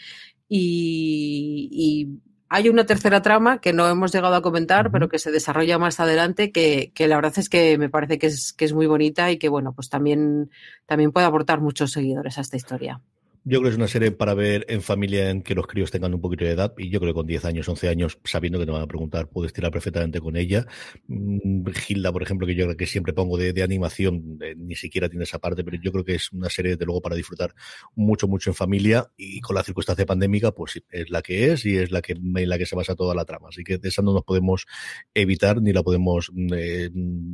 y, 0.48 1.68
y, 1.72 2.20
hay 2.48 2.70
una 2.70 2.86
tercera 2.86 3.24
trama 3.24 3.60
que 3.60 3.74
no 3.74 3.88
hemos 3.88 4.12
llegado 4.12 4.36
a 4.36 4.42
comentar, 4.44 4.92
pero 4.92 5.10
que 5.10 5.18
se 5.18 5.32
desarrolla 5.32 5.80
más 5.80 6.00
adelante, 6.00 6.52
que, 6.52 6.92
que, 6.94 7.08
la 7.08 7.16
verdad 7.16 7.34
es 7.38 7.50
que 7.50 7.78
me 7.80 7.90
parece 7.90 8.20
que 8.20 8.28
es, 8.28 8.54
que 8.54 8.66
es 8.66 8.74
muy 8.74 8.86
bonita 8.86 9.32
y 9.32 9.40
que, 9.40 9.50
bueno, 9.50 9.74
pues 9.74 9.90
también, 9.90 10.52
también 10.86 11.12
puede 11.12 11.26
aportar 11.26 11.60
muchos 11.60 11.94
seguidores 11.94 12.38
a 12.38 12.42
esta 12.42 12.58
historia. 12.58 13.02
Yo 13.44 13.58
creo 13.58 13.64
que 13.64 13.70
es 13.70 13.78
una 13.78 13.88
serie 13.88 14.12
para 14.12 14.36
ver 14.36 14.68
en 14.70 14.84
familia 14.84 15.32
en 15.32 15.42
que 15.42 15.56
los 15.56 15.66
críos 15.66 15.90
tengan 15.90 16.14
un 16.14 16.22
poquito 16.22 16.46
de 16.46 16.52
edad 16.52 16.76
y 16.78 16.92
yo 16.92 17.00
creo 17.00 17.12
que 17.12 17.16
con 17.18 17.26
10 17.26 17.46
años, 17.46 17.68
11 17.68 17.90
años, 17.90 18.20
sabiendo 18.24 18.60
que 18.60 18.68
te 18.68 18.72
van 18.72 18.84
a 18.84 18.88
preguntar, 18.88 19.30
puedes 19.30 19.52
tirar 19.52 19.72
perfectamente 19.72 20.22
con 20.22 20.38
ella. 20.38 20.68
Mm, 21.08 21.66
Gilda, 21.72 22.12
por 22.12 22.22
ejemplo, 22.22 22.46
que 22.46 22.54
yo 22.54 22.66
creo 22.66 22.78
que 22.78 22.86
siempre 22.86 23.14
pongo 23.14 23.40
de, 23.40 23.52
de 23.52 23.64
animación, 23.64 24.38
eh, 24.44 24.54
ni 24.56 24.76
siquiera 24.76 25.10
tiene 25.10 25.24
esa 25.24 25.40
parte, 25.40 25.64
pero 25.64 25.76
yo 25.82 25.92
creo 25.92 26.06
que 26.06 26.14
es 26.14 26.32
una 26.32 26.52
serie, 26.52 26.76
de 26.76 26.86
luego, 26.86 27.02
para 27.02 27.16
disfrutar 27.16 27.56
mucho, 27.96 28.28
mucho 28.28 28.52
en 28.52 28.54
familia 28.54 29.10
y 29.18 29.42
con 29.42 29.56
la 29.56 29.64
circunstancia 29.64 30.06
pandémica, 30.06 30.52
pues 30.52 30.80
es 30.92 31.10
la 31.10 31.24
que 31.24 31.52
es 31.52 31.66
y 31.66 31.78
es 31.78 31.90
la 31.90 32.04
que, 32.04 32.14
en 32.14 32.50
la 32.50 32.60
que 32.60 32.68
se 32.68 32.76
basa 32.76 32.94
toda 32.96 33.16
la 33.16 33.26
trama. 33.26 33.48
Así 33.50 33.64
que 33.64 33.80
de 33.80 33.90
esa 33.90 34.04
no 34.04 34.14
nos 34.14 34.24
podemos 34.24 34.68
evitar 35.16 35.64
ni 35.64 35.74
la 35.74 35.82
podemos 35.82 36.30
mm, 36.32 36.54
eh, 36.56 36.92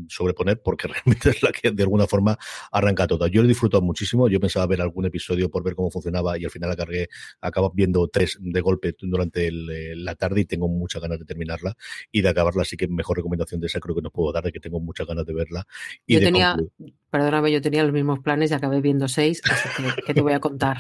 sobreponer 0.08 0.62
porque 0.62 0.88
realmente 0.88 1.32
es 1.32 1.44
la 1.44 1.52
que 1.52 1.72
de 1.72 1.84
alguna 1.84 2.08
forma 2.08 2.38
arranca 2.72 3.08
toda. 3.08 3.28
Yo 3.28 3.42
lo 3.42 3.48
he 3.48 3.50
disfrutado 3.50 3.84
muchísimo, 3.84 4.30
yo 4.30 4.40
pensaba 4.40 4.66
ver 4.68 4.80
algún 4.80 5.06
episodio 5.06 5.50
por 5.50 5.66
ver 5.66 5.76
cómo 5.76 5.92
funcionaba 5.98 6.38
y 6.38 6.46
al 6.46 6.52
final 6.52 6.70
la 6.70 6.76
cargué, 6.76 7.10
acabo 7.42 7.72
viendo 7.74 8.08
tres 8.08 8.38
de 8.40 8.62
golpe 8.62 8.96
durante 9.00 9.48
el, 9.48 9.70
eh, 9.70 9.96
la 9.96 10.16
tarde 10.16 10.42
y 10.42 10.46
tengo 10.46 10.68
muchas 10.68 11.02
ganas 11.02 11.20
de 11.20 11.26
terminarla 11.26 11.76
y 12.12 12.22
de 12.22 12.30
acabarla, 12.30 12.62
así 12.62 12.78
que 12.78 12.88
mejor 12.88 13.18
recomendación 13.18 13.60
de 13.60 13.68
esa 13.68 13.80
creo 13.80 13.96
que 13.96 14.02
no 14.02 14.12
puedo 14.12 14.32
dar, 14.32 14.44
de 14.44 14.52
que 14.52 14.60
tengo 14.60 14.80
muchas 14.80 15.08
ganas 15.08 15.26
de 15.26 15.34
verla. 15.34 15.68
Y 16.06 16.14
yo 16.14 16.20
de 16.20 16.26
tenía, 16.26 16.56
concluir. 16.56 16.94
perdóname, 17.10 17.52
yo 17.52 17.62
tenía 17.62 17.84
los 17.84 17.94
mismos 17.94 18.20
planes 18.20 18.52
y 18.52 18.54
acabé 18.54 18.82
viendo 18.82 19.08
seis, 19.08 19.42
así 19.50 19.70
que, 19.76 20.02
que 20.04 20.14
te 20.14 20.22
voy 20.22 20.34
a 20.34 20.40
contar. 20.40 20.80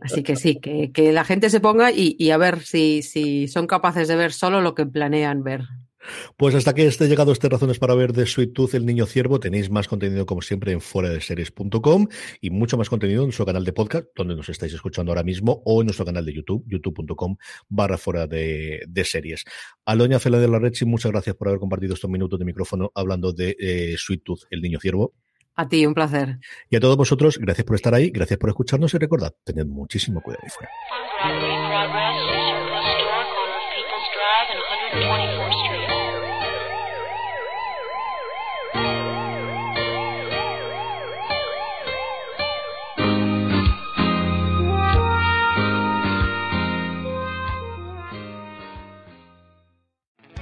Así 0.00 0.22
que 0.22 0.36
sí, 0.36 0.56
que, 0.56 0.92
que 0.92 1.12
la 1.12 1.24
gente 1.24 1.50
se 1.50 1.60
ponga 1.60 1.90
y, 1.92 2.16
y 2.18 2.30
a 2.30 2.38
ver 2.38 2.60
si, 2.60 3.02
si 3.02 3.48
son 3.48 3.66
capaces 3.66 4.08
de 4.08 4.16
ver 4.16 4.32
solo 4.32 4.60
lo 4.60 4.74
que 4.74 4.86
planean 4.86 5.42
ver. 5.42 5.62
Pues 6.36 6.54
hasta 6.54 6.74
que 6.74 6.86
esté 6.86 7.08
llegado 7.08 7.32
este 7.32 7.48
Razones 7.48 7.78
para 7.78 7.94
ver 7.94 8.12
de 8.12 8.26
Sweet 8.26 8.52
Tooth, 8.52 8.74
el 8.74 8.86
niño 8.86 9.06
ciervo, 9.06 9.40
tenéis 9.40 9.70
más 9.70 9.88
contenido 9.88 10.26
como 10.26 10.42
siempre 10.42 10.72
en 10.72 10.80
fuera 10.80 11.10
de 11.10 11.20
series.com 11.20 12.08
y 12.40 12.50
mucho 12.50 12.76
más 12.78 12.88
contenido 12.88 13.22
en 13.22 13.28
nuestro 13.28 13.46
canal 13.46 13.64
de 13.64 13.72
podcast, 13.72 14.06
donde 14.14 14.34
nos 14.36 14.48
estáis 14.48 14.72
escuchando 14.72 15.12
ahora 15.12 15.22
mismo, 15.22 15.62
o 15.64 15.80
en 15.80 15.86
nuestro 15.86 16.04
canal 16.04 16.24
de 16.24 16.32
YouTube, 16.32 16.64
youtube.com 16.66 17.36
barra 17.68 17.98
fuera 17.98 18.26
de, 18.26 18.82
de, 18.88 19.04
series. 19.04 19.44
Aloña 19.84 20.18
Fela 20.18 20.38
de 20.38 20.48
la 20.48 20.58
Rechi, 20.58 20.84
muchas 20.84 21.12
gracias 21.12 21.36
por 21.36 21.48
haber 21.48 21.60
compartido 21.60 21.94
estos 21.94 22.10
minutos 22.10 22.38
de 22.38 22.44
micrófono 22.44 22.90
hablando 22.94 23.32
de 23.32 23.56
eh, 23.58 23.94
Sweet 23.96 24.22
Tooth, 24.24 24.42
el 24.50 24.62
niño 24.62 24.78
ciervo. 24.80 25.14
A 25.56 25.68
ti, 25.68 25.84
un 25.84 25.94
placer. 25.94 26.38
Y 26.70 26.76
a 26.76 26.80
todos 26.80 26.96
vosotros, 26.96 27.38
gracias 27.38 27.66
por 27.66 27.76
estar 27.76 27.94
ahí, 27.94 28.10
gracias 28.10 28.38
por 28.38 28.48
escucharnos 28.48 28.94
y 28.94 28.98
recordad, 28.98 29.34
tened 29.44 29.66
muchísimo 29.66 30.22
cuidado 30.22 30.42
ahí 30.44 30.50
fuera. 30.50 30.70